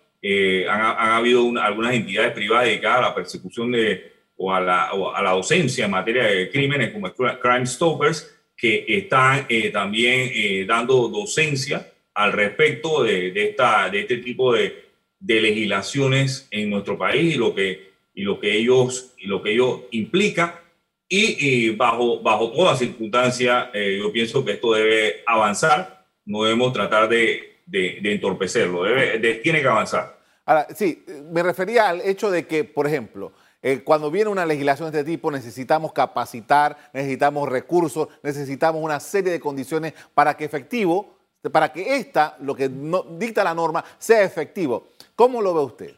Han, 0.69 0.81
han, 0.81 1.11
habido 1.13 1.53
algunas 1.61 1.95
entidades 1.95 2.33
privadas 2.33 2.67
dedicadas 2.67 2.99
a 2.99 3.09
la 3.09 3.15
persecución 3.15 3.73
de, 3.73 4.15
o 4.37 4.53
a 4.53 4.61
la, 4.61 4.91
a 4.91 5.23
la 5.23 5.31
docencia 5.33 5.85
en 5.85 5.91
materia 5.91 6.25
de 6.25 6.51
crímenes 6.51 6.93
como 6.93 7.13
Crime 7.13 7.67
Stoppers, 7.67 8.35
que 8.57 8.85
están 8.89 9.47
eh, 9.49 9.71
también 9.71 10.31
eh, 10.33 10.65
dando 10.67 11.09
docencia 11.09 11.91
al 12.15 12.33
respecto 12.33 13.03
de, 13.03 13.33
de, 13.33 13.51
esta, 13.51 13.89
de 13.91 14.01
este 14.01 14.19
tipo 14.19 14.53
de, 14.53 14.85
de, 15.19 15.41
legislaciones 15.41 16.49
en 16.51 16.71
nuestro 16.71 16.97
país 16.97 17.35
y 17.35 17.39
lo 17.39 17.55
que, 17.55 17.91
y 18.15 18.23
lo 18.23 18.39
que, 18.39 18.57
ellos, 18.57 19.13
y 19.19 19.27
lo 19.27 19.43
que 19.43 19.53
ellos 19.53 19.81
implica. 19.91 20.61
Y, 21.09 21.71
bajo, 21.71 22.21
bajo 22.21 22.51
toda 22.51 22.77
circunstancia, 22.77 23.71
eh, 23.73 23.99
yo 24.01 24.11
pienso 24.11 24.45
que 24.45 24.53
esto 24.53 24.73
debe 24.73 25.23
avanzar, 25.27 26.07
no 26.25 26.43
debemos 26.43 26.73
tratar 26.73 27.09
de 27.09 27.61
entorpecerlo, 28.03 28.83
debe, 28.83 29.35
tiene 29.35 29.61
que 29.61 29.69
avanzar. 29.69 30.14
Ahora, 30.47 30.67
sí, 30.75 31.05
me 31.31 31.43
refería 31.43 31.89
al 31.89 32.01
hecho 32.03 32.31
de 32.31 32.47
que, 32.47 32.65
por 32.65 32.87
ejemplo, 32.87 33.33
eh, 33.67 33.81
cuando 33.83 34.11
viene 34.11 34.29
una 34.29 34.45
legislación 34.45 34.93
de 34.93 34.99
este 34.99 35.13
tipo 35.13 35.31
necesitamos 35.31 35.95
capacitar, 35.95 36.91
necesitamos 36.93 37.49
recursos, 37.49 38.09
necesitamos 38.23 38.83
una 38.83 39.01
serie 39.01 39.33
de 39.33 39.41
condiciones 39.41 39.95
para 40.13 40.37
que 40.37 40.45
efectivo, 40.45 41.17
para 41.51 41.73
que 41.73 41.97
esta, 41.97 42.37
lo 42.41 42.55
que 42.55 42.71
dicta 43.19 43.43
la 43.43 43.55
norma, 43.55 43.83
sea 43.99 44.23
efectivo. 44.23 44.89
¿Cómo 45.17 45.41
lo 45.41 45.55
ve 45.55 45.61
usted? 45.61 45.95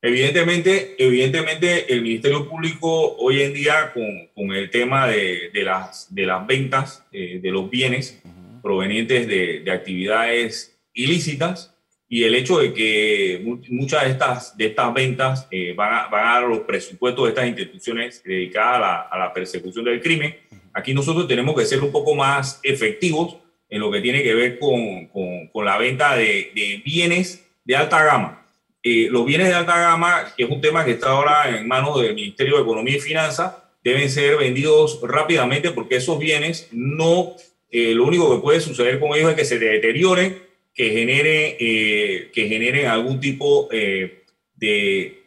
Evidentemente, 0.00 0.96
evidentemente 0.98 1.92
el 1.92 2.00
Ministerio 2.00 2.48
Público 2.48 3.14
hoy 3.16 3.42
en 3.42 3.52
día 3.52 3.92
con, 3.92 4.54
el 4.54 4.70
tema 4.70 5.06
de, 5.06 5.50
las, 5.52 6.14
de 6.14 6.24
las 6.24 6.46
ventas 6.46 7.04
eh, 7.12 7.40
de 7.42 7.50
los 7.50 7.68
bienes 7.68 8.22
provenientes 8.62 9.28
de, 9.28 9.60
de 9.60 9.70
actividades 9.70 10.78
ilícitas, 10.94 11.73
y 12.14 12.22
el 12.22 12.36
hecho 12.36 12.60
de 12.60 12.72
que 12.72 13.42
muchas 13.70 14.04
de 14.04 14.10
estas, 14.10 14.56
de 14.56 14.66
estas 14.66 14.94
ventas 14.94 15.48
eh, 15.50 15.74
van, 15.76 15.94
a, 15.94 16.06
van, 16.06 16.26
a, 16.28 16.40
los 16.46 16.60
presupuestos 16.60 17.24
de 17.24 17.30
estas 17.30 17.48
instituciones 17.48 18.22
dedicadas 18.22 18.76
a 18.76 18.78
la, 18.78 19.00
a 19.00 19.18
la, 19.18 19.32
persecución 19.32 19.84
del 19.84 20.00
crimen, 20.00 20.36
aquí 20.72 20.94
nosotros 20.94 21.26
tenemos 21.26 21.56
que 21.56 21.66
ser 21.66 21.80
un 21.80 21.90
poco 21.90 22.14
más 22.14 22.60
efectivos 22.62 23.38
en 23.68 23.80
lo 23.80 23.90
que 23.90 24.00
tiene 24.00 24.22
que 24.22 24.32
ver 24.32 24.60
con, 24.60 25.08
con, 25.08 25.48
con 25.48 25.64
la 25.64 25.76
venta 25.76 26.14
de, 26.14 26.52
de, 26.54 26.80
bienes 26.84 27.48
de 27.64 27.74
alta 27.74 28.04
gama. 28.04 28.46
Eh, 28.80 29.08
los 29.10 29.26
bienes 29.26 29.48
de 29.48 29.54
alta 29.54 29.76
gama, 29.76 30.32
que 30.36 30.44
es 30.44 30.50
un 30.50 30.60
tema 30.60 30.84
que 30.84 30.92
está 30.92 31.08
ahora 31.08 31.48
en 31.48 31.66
manos 31.66 32.00
del 32.00 32.14
Ministerio 32.14 32.58
de 32.58 32.62
Economía 32.62 32.96
y 32.96 33.00
Finanzas, 33.00 33.56
deben 33.82 34.08
ser 34.08 34.36
vendidos 34.36 35.00
rápidamente 35.02 35.72
porque 35.72 35.96
esos 35.96 36.20
bienes 36.20 36.68
no, 36.70 37.34
eh, 37.72 37.92
lo 37.92 38.04
único 38.04 38.32
que 38.32 38.40
puede 38.40 38.60
suceder 38.60 39.00
con 39.00 39.16
ellos 39.16 39.30
es 39.30 39.36
que 39.36 39.44
se 39.44 39.58
deterioren 39.58 40.53
que 40.74 40.90
genere, 40.90 41.56
eh, 41.60 42.30
que 42.32 42.48
generen 42.48 42.86
algún 42.86 43.20
tipo 43.20 43.68
eh, 43.70 44.24
de, 44.56 45.22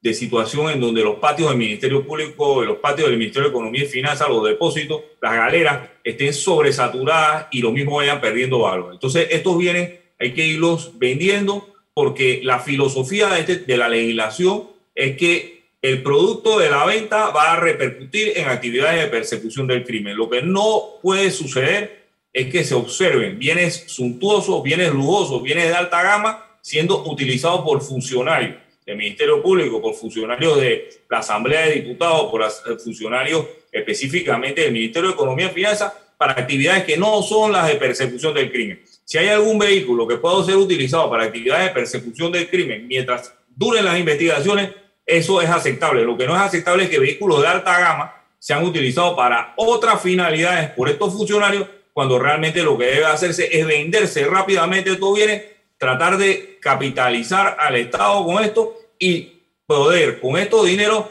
de, 0.00 0.14
situación 0.14 0.70
en 0.70 0.80
donde 0.80 1.02
los 1.02 1.16
patios 1.16 1.48
del 1.48 1.58
Ministerio 1.58 2.06
Público, 2.06 2.62
los 2.62 2.78
patios 2.78 3.08
del 3.08 3.18
Ministerio 3.18 3.48
de 3.48 3.54
Economía 3.54 3.84
y 3.84 3.86
Finanzas, 3.86 4.28
los 4.28 4.44
depósitos, 4.44 5.02
las 5.22 5.34
galeras 5.34 5.88
estén 6.04 6.34
sobresaturadas 6.34 7.46
y 7.50 7.62
lo 7.62 7.72
mismo 7.72 7.96
vayan 7.96 8.20
perdiendo 8.20 8.58
valor. 8.58 8.92
Entonces, 8.92 9.28
estos 9.30 9.56
bienes 9.56 10.00
hay 10.20 10.34
que 10.34 10.46
irlos 10.46 10.98
vendiendo 10.98 11.72
porque 11.94 12.40
la 12.42 12.60
filosofía 12.60 13.28
de, 13.28 13.40
este, 13.40 13.56
de 13.56 13.76
la 13.78 13.88
legislación 13.88 14.64
es 14.94 15.16
que 15.16 15.54
el 15.80 16.02
producto 16.02 16.58
de 16.58 16.70
la 16.70 16.84
venta 16.84 17.30
va 17.30 17.52
a 17.52 17.60
repercutir 17.60 18.32
en 18.36 18.48
actividades 18.48 19.02
de 19.02 19.08
persecución 19.08 19.66
del 19.66 19.84
crimen. 19.84 20.16
Lo 20.16 20.28
que 20.28 20.42
no 20.42 20.98
puede 21.02 21.30
suceder 21.30 22.03
es 22.34 22.50
que 22.50 22.64
se 22.64 22.74
observen 22.74 23.38
bienes 23.38 23.84
suntuosos, 23.86 24.62
bienes 24.62 24.92
lujosos, 24.92 25.40
bienes 25.40 25.68
de 25.68 25.74
alta 25.74 26.02
gama 26.02 26.44
siendo 26.60 27.04
utilizados 27.04 27.60
por 27.60 27.80
funcionarios 27.80 28.56
del 28.84 28.96
Ministerio 28.96 29.40
Público, 29.40 29.80
por 29.80 29.94
funcionarios 29.94 30.60
de 30.60 30.90
la 31.08 31.18
Asamblea 31.18 31.66
de 31.66 31.74
Diputados, 31.76 32.30
por 32.30 32.42
eh, 32.42 32.76
funcionarios 32.82 33.46
específicamente 33.70 34.62
del 34.62 34.72
Ministerio 34.72 35.10
de 35.10 35.14
Economía 35.14 35.46
y 35.46 35.54
Finanzas 35.54 35.92
para 36.18 36.32
actividades 36.32 36.84
que 36.84 36.96
no 36.96 37.22
son 37.22 37.52
las 37.52 37.68
de 37.68 37.76
persecución 37.76 38.34
del 38.34 38.50
crimen. 38.50 38.82
Si 39.04 39.16
hay 39.16 39.28
algún 39.28 39.58
vehículo 39.58 40.06
que 40.06 40.16
pueda 40.16 40.42
ser 40.44 40.56
utilizado 40.56 41.08
para 41.08 41.24
actividades 41.24 41.68
de 41.68 41.74
persecución 41.74 42.32
del 42.32 42.48
crimen 42.48 42.88
mientras 42.88 43.32
duren 43.54 43.84
las 43.84 43.98
investigaciones, 43.98 44.70
eso 45.06 45.40
es 45.40 45.48
aceptable. 45.48 46.04
Lo 46.04 46.16
que 46.16 46.26
no 46.26 46.34
es 46.34 46.40
aceptable 46.40 46.84
es 46.84 46.90
que 46.90 46.98
vehículos 46.98 47.42
de 47.42 47.48
alta 47.48 47.78
gama 47.78 48.14
sean 48.38 48.64
utilizados 48.64 49.14
para 49.14 49.54
otras 49.56 50.02
finalidades 50.02 50.70
por 50.70 50.88
estos 50.88 51.12
funcionarios 51.12 51.66
cuando 51.94 52.18
realmente 52.18 52.62
lo 52.62 52.76
que 52.76 52.86
debe 52.86 53.06
hacerse 53.06 53.48
es 53.56 53.66
venderse 53.66 54.26
rápidamente 54.26 54.96
todo 54.96 55.14
bienes, 55.14 55.44
tratar 55.78 56.18
de 56.18 56.58
capitalizar 56.60 57.56
al 57.58 57.76
Estado 57.76 58.22
con 58.24 58.44
esto 58.44 58.76
y 58.98 59.32
poder 59.64 60.20
con 60.20 60.36
estos 60.36 60.66
dinero 60.66 61.10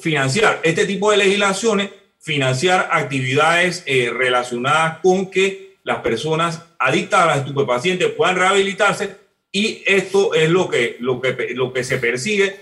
financiar 0.00 0.60
este 0.62 0.86
tipo 0.86 1.10
de 1.10 1.18
legislaciones, 1.18 1.90
financiar 2.18 2.88
actividades 2.90 3.82
eh, 3.86 4.10
relacionadas 4.10 4.98
con 5.00 5.30
que 5.30 5.76
las 5.84 5.98
personas 5.98 6.62
adictas 6.78 7.20
a 7.20 7.26
las 7.26 7.38
estupefacientes 7.38 8.10
puedan 8.12 8.36
rehabilitarse 8.36 9.16
y 9.52 9.82
esto 9.86 10.34
es 10.34 10.48
lo 10.48 10.68
que, 10.68 10.96
lo 10.98 11.20
que, 11.20 11.52
lo 11.54 11.72
que 11.72 11.84
se 11.84 11.98
persigue, 11.98 12.56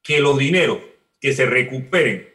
que 0.00 0.20
los 0.20 0.38
dineros 0.38 0.78
que 1.20 1.34
se 1.34 1.44
recuperen 1.44 2.30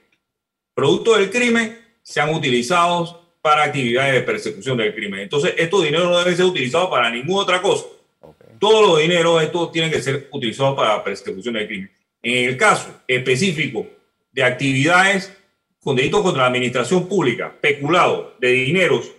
producto 0.76 1.16
del 1.16 1.32
crimen 1.32 1.80
sean 2.04 2.34
utilizados 2.34 3.16
para 3.46 3.66
actividades 3.66 4.12
de 4.12 4.22
persecución 4.22 4.76
del 4.76 4.96
crimen. 4.96 5.20
Entonces, 5.20 5.54
estos 5.56 5.84
dineros 5.84 6.10
no 6.10 6.18
deben 6.18 6.36
ser 6.36 6.46
utilizados 6.46 6.90
para 6.90 7.12
ninguna 7.12 7.44
otra 7.44 7.62
cosa. 7.62 7.86
Todos 8.60 8.88
los 8.88 9.00
dineros 9.00 9.44
estos 9.44 9.72
tienen 9.72 9.92
que 9.92 10.02
ser 10.02 10.30
utilizados 10.32 10.76
para 10.76 11.04
persecución 11.04 11.54
del 11.54 11.68
crimen. 11.68 11.92
En 12.24 12.50
el 12.50 12.58
caso 12.58 12.90
específico 13.08 13.86
de 14.32 14.44
actividades 14.44 15.32
con 15.80 15.96
delitos 15.96 16.24
contra 16.24 16.42
la 16.42 16.48
administración 16.48 17.08
pública, 17.08 17.54
peculado 17.62 18.36
de 18.40 18.50
dineros 18.50 19.12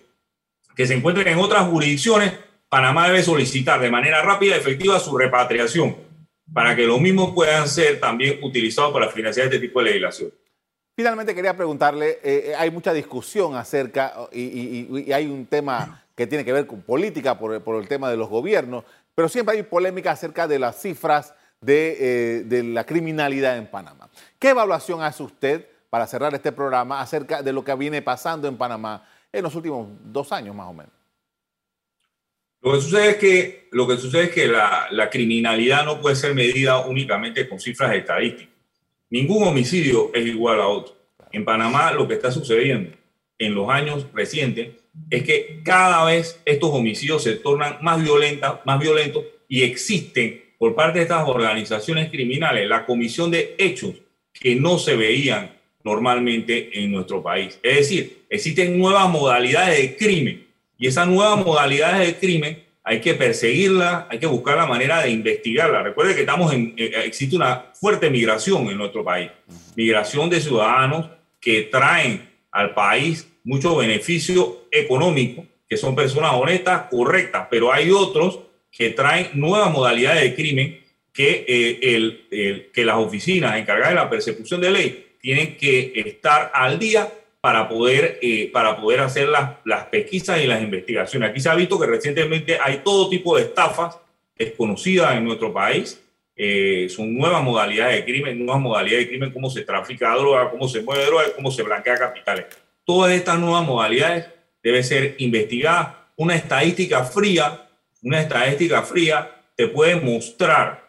que 0.74 0.88
se 0.88 0.94
encuentren 0.94 1.28
en 1.28 1.38
otras 1.38 1.64
jurisdicciones, 1.68 2.32
Panamá 2.68 3.06
debe 3.06 3.22
solicitar 3.22 3.80
de 3.80 3.92
manera 3.92 4.22
rápida 4.22 4.56
y 4.56 4.58
efectiva 4.58 4.98
su 4.98 5.16
repatriación 5.16 5.94
para 6.52 6.74
que 6.74 6.84
los 6.84 7.00
mismos 7.00 7.30
puedan 7.32 7.68
ser 7.68 8.00
también 8.00 8.40
utilizados 8.42 8.92
para 8.92 9.08
financiar 9.08 9.46
este 9.46 9.60
tipo 9.60 9.78
de 9.78 9.84
legislación. 9.84 10.32
Finalmente 10.96 11.34
quería 11.34 11.54
preguntarle, 11.54 12.12
eh, 12.22 12.44
eh, 12.46 12.54
hay 12.56 12.70
mucha 12.70 12.94
discusión 12.94 13.54
acerca, 13.54 14.14
y, 14.32 15.12
hay 15.12 15.26
un 15.26 15.44
tema 15.44 16.02
que 16.14 16.26
tiene 16.26 16.42
que 16.42 16.54
ver 16.54 16.66
con 16.66 16.80
política 16.80 17.38
por, 17.38 17.52
el 17.52 17.86
tema 17.86 18.08
de 18.08 18.16
los 18.16 18.30
gobiernos, 18.30 18.84
pero 19.14 19.28
siempre 19.28 19.56
hay 19.56 19.62
polémica 19.62 20.12
acerca 20.12 20.48
de 20.48 20.58
las 20.58 20.80
cifras 20.80 21.34
de, 21.60 21.96
eh, 22.00 22.44
de, 22.44 22.62
la 22.62 22.84
criminalidad 22.84 23.58
en 23.58 23.66
Panamá. 23.66 24.08
¿Qué 24.38 24.48
evaluación 24.48 25.02
hace 25.02 25.22
usted, 25.22 25.68
para 25.90 26.06
cerrar 26.06 26.34
este 26.34 26.50
programa, 26.50 27.02
acerca 27.02 27.42
de 27.42 27.52
lo 27.52 27.62
que 27.62 27.74
viene 27.74 28.00
pasando 28.00 28.48
en 28.48 28.56
Panamá 28.56 29.06
en 29.30 29.42
los 29.42 29.54
últimos 29.54 29.88
dos 30.02 30.32
años 30.32 30.56
más 30.56 30.68
o 30.68 30.72
menos? 30.72 30.92
Lo 32.62 32.72
que 32.72 32.80
sucede 32.80 33.10
es 33.10 33.16
que, 33.16 33.68
lo 33.72 33.86
que, 33.86 33.98
sucede 33.98 34.24
es 34.24 34.30
que 34.30 34.48
la, 34.48 34.86
la 34.90 35.10
criminalidad 35.10 35.84
no 35.84 36.00
puede 36.00 36.16
ser 36.16 36.34
medida 36.34 36.86
únicamente 36.86 37.46
con 37.46 37.60
cifras 37.60 37.94
estadísticas. 37.94 38.55
Ningún 39.10 39.46
homicidio 39.46 40.10
es 40.14 40.26
igual 40.26 40.60
a 40.60 40.66
otro. 40.66 40.96
En 41.32 41.44
Panamá 41.44 41.92
lo 41.92 42.08
que 42.08 42.14
está 42.14 42.32
sucediendo 42.32 42.90
en 43.38 43.54
los 43.54 43.68
años 43.68 44.06
recientes 44.12 44.70
es 45.10 45.22
que 45.22 45.60
cada 45.62 46.04
vez 46.04 46.40
estos 46.44 46.70
homicidios 46.70 47.22
se 47.22 47.34
tornan 47.34 47.78
más, 47.82 48.02
violentas, 48.02 48.60
más 48.64 48.80
violentos 48.80 49.24
y 49.48 49.62
existen 49.62 50.42
por 50.58 50.74
parte 50.74 50.98
de 50.98 51.04
estas 51.04 51.28
organizaciones 51.28 52.10
criminales 52.10 52.68
la 52.68 52.86
comisión 52.86 53.30
de 53.30 53.54
hechos 53.58 53.94
que 54.32 54.56
no 54.56 54.78
se 54.78 54.96
veían 54.96 55.54
normalmente 55.84 56.80
en 56.82 56.90
nuestro 56.90 57.22
país. 57.22 57.58
Es 57.62 57.76
decir, 57.76 58.24
existen 58.28 58.78
nuevas 58.78 59.08
modalidades 59.08 59.78
de 59.78 59.96
crimen 59.96 60.46
y 60.78 60.88
esas 60.88 61.06
nuevas 61.06 61.44
modalidades 61.44 62.06
de 62.06 62.16
crimen 62.16 62.65
hay 62.88 63.00
que 63.00 63.14
perseguirla, 63.14 64.06
hay 64.08 64.20
que 64.20 64.28
buscar 64.28 64.56
la 64.56 64.64
manera 64.64 65.02
de 65.02 65.10
investigarla. 65.10 65.82
Recuerde 65.82 66.14
que 66.14 66.20
estamos 66.20 66.52
en, 66.52 66.72
eh, 66.76 66.92
existe 67.04 67.34
una 67.34 67.72
fuerte 67.74 68.08
migración 68.10 68.68
en 68.68 68.78
nuestro 68.78 69.02
país, 69.02 69.28
migración 69.74 70.30
de 70.30 70.40
ciudadanos 70.40 71.10
que 71.40 71.62
traen 71.62 72.28
al 72.52 72.74
país 72.74 73.26
mucho 73.42 73.74
beneficio 73.74 74.68
económico, 74.70 75.44
que 75.68 75.76
son 75.76 75.96
personas 75.96 76.34
honestas, 76.34 76.82
correctas, 76.88 77.48
pero 77.50 77.72
hay 77.72 77.90
otros 77.90 78.38
que 78.70 78.90
traen 78.90 79.30
nuevas 79.34 79.72
modalidades 79.72 80.22
de 80.22 80.34
crimen 80.36 80.80
que, 81.12 81.44
eh, 81.48 81.96
el, 81.96 82.70
que 82.72 82.84
las 82.84 82.98
oficinas 82.98 83.56
encargadas 83.56 83.94
de 83.94 83.96
la 83.96 84.10
persecución 84.10 84.60
de 84.60 84.70
ley 84.70 85.06
tienen 85.20 85.56
que 85.56 85.92
estar 86.06 86.52
al 86.54 86.78
día 86.78 87.12
para 87.46 87.68
poder, 87.68 88.18
eh, 88.22 88.50
para 88.52 88.76
poder 88.76 88.98
hacer 88.98 89.28
las, 89.28 89.52
las 89.64 89.84
pesquisas 89.84 90.42
y 90.42 90.48
las 90.48 90.60
investigaciones. 90.60 91.30
Aquí 91.30 91.38
se 91.38 91.48
ha 91.48 91.54
visto 91.54 91.78
que 91.78 91.86
recientemente 91.86 92.58
hay 92.60 92.78
todo 92.78 93.08
tipo 93.08 93.36
de 93.36 93.44
estafas 93.44 94.00
desconocidas 94.36 95.14
en 95.14 95.22
nuestro 95.22 95.52
país. 95.52 96.02
Eh, 96.34 96.88
son 96.90 97.14
nuevas 97.14 97.44
modalidades 97.44 97.98
de 97.98 98.04
crimen, 98.04 98.44
nuevas 98.44 98.60
modalidades 98.60 99.04
de 99.04 99.10
crimen, 99.10 99.30
cómo 99.30 99.48
se 99.48 99.62
trafica 99.62 100.16
droga, 100.16 100.50
cómo 100.50 100.66
se 100.66 100.82
mueve 100.82 101.06
droga, 101.06 101.22
cómo 101.36 101.52
se 101.52 101.62
blanquea 101.62 101.94
capitales. 101.94 102.46
Todas 102.84 103.12
estas 103.12 103.38
nuevas 103.38 103.64
modalidades 103.64 104.26
deben 104.60 104.82
ser 104.82 105.14
investigadas. 105.18 105.94
Una 106.16 106.34
estadística 106.34 107.04
fría, 107.04 107.68
una 108.02 108.22
estadística 108.22 108.82
fría 108.82 109.30
te 109.54 109.68
puede 109.68 109.94
mostrar 109.94 110.85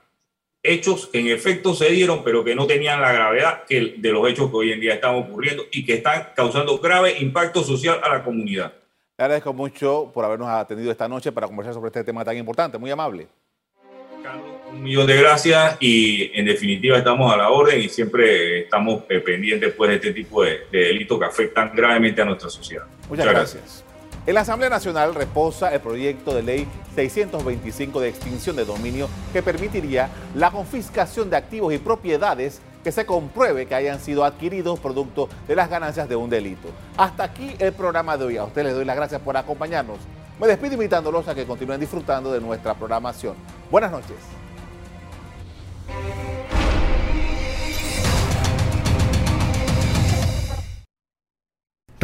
hechos 0.68 1.08
que 1.08 1.20
en 1.20 1.28
efecto 1.28 1.74
se 1.74 1.90
dieron, 1.90 2.24
pero 2.24 2.44
que 2.44 2.56
no 2.56 2.68
tenían 2.68 3.02
la 3.02 3.12
gravedad 3.12 3.64
que 3.68 3.96
de 3.98 4.12
los 4.12 4.28
hechos 4.30 4.50
que 4.50 4.56
hoy 4.56 4.72
en 4.72 4.80
día 4.80 4.96
están 4.96 5.16
ocurriendo 5.16 5.64
y 5.72 5.86
que 5.86 5.96
están 5.96 6.30
causando 6.36 6.78
grave 6.80 7.18
impacto 7.20 7.64
social 7.64 8.00
a 8.04 8.10
la 8.10 8.24
comunidad. 8.24 8.74
Le 9.18 9.24
agradezco 9.24 9.54
mucho 9.54 10.12
por 10.14 10.24
habernos 10.26 10.48
atendido 10.50 10.92
esta 10.92 11.08
noche 11.08 11.32
para 11.32 11.48
conversar 11.48 11.74
sobre 11.74 11.88
este 11.88 12.04
tema 12.04 12.24
tan 12.24 12.38
importante. 12.38 12.78
Muy 12.78 12.92
amable. 12.92 13.28
Carlos, 14.22 14.46
un 14.72 14.84
millón 14.84 15.08
de 15.08 15.18
gracias 15.18 15.78
y 15.80 16.32
en 16.38 16.46
definitiva 16.46 16.98
estamos 16.98 17.34
a 17.34 17.38
la 17.38 17.50
orden 17.50 17.82
y 17.82 17.90
siempre 17.90 18.62
estamos 18.62 19.04
eh, 19.10 19.20
pendientes 19.20 19.74
pues, 19.74 19.90
de 19.90 19.96
este 19.96 20.14
tipo 20.14 20.44
de, 20.44 20.68
delitos 20.72 21.18
que 21.18 21.26
afectan 21.26 21.72
gravemente 21.74 22.22
a 22.22 22.26
nuestra 22.26 22.50
sociedad. 22.50 22.86
Muchas, 23.10 23.26
gracias. 23.26 23.87
En 24.28 24.34
la 24.34 24.42
Asamblea 24.42 24.70
Nacional 24.70 25.16
reposa 25.16 25.74
el 25.74 25.80
proyecto 25.80 26.36
de 26.36 26.44
ley 26.44 26.68
625 26.96 28.02
de 28.02 28.10
extinción 28.10 28.58
de 28.58 28.66
dominio 28.66 29.08
que 29.32 29.42
permitiría 29.42 30.10
la 30.36 30.52
confiscación 30.52 31.30
de 31.30 31.38
activos 31.38 31.74
y 31.74 31.78
propiedades 31.78 32.60
que 32.84 32.92
se 32.92 33.06
compruebe 33.06 33.68
que 33.68 33.76
hayan 33.76 34.02
sido 34.02 34.26
adquiridos 34.26 34.82
producto 34.82 35.30
de 35.48 35.56
las 35.56 35.70
ganancias 35.70 36.10
de 36.10 36.18
un 36.18 36.30
delito. 36.30 36.68
Hasta 36.98 37.24
aquí 37.24 37.56
el 37.58 37.72
programa 37.72 38.18
de 38.18 38.26
hoy. 38.26 38.36
A 38.36 38.44
ustedes 38.44 38.68
les 38.68 38.76
doy 38.76 38.84
las 38.84 38.98
gracias 38.98 39.22
por 39.22 39.38
acompañarnos. 39.38 40.00
Me 40.42 40.48
despido 40.48 40.74
invitándolos 40.74 41.26
a 41.30 41.34
que 41.34 41.46
continúen 41.46 41.80
disfrutando 41.80 42.34
de 42.34 42.42
nuestra 42.42 42.74
programación. 42.74 43.36
Buenas 43.72 43.94
noches. 43.94 44.18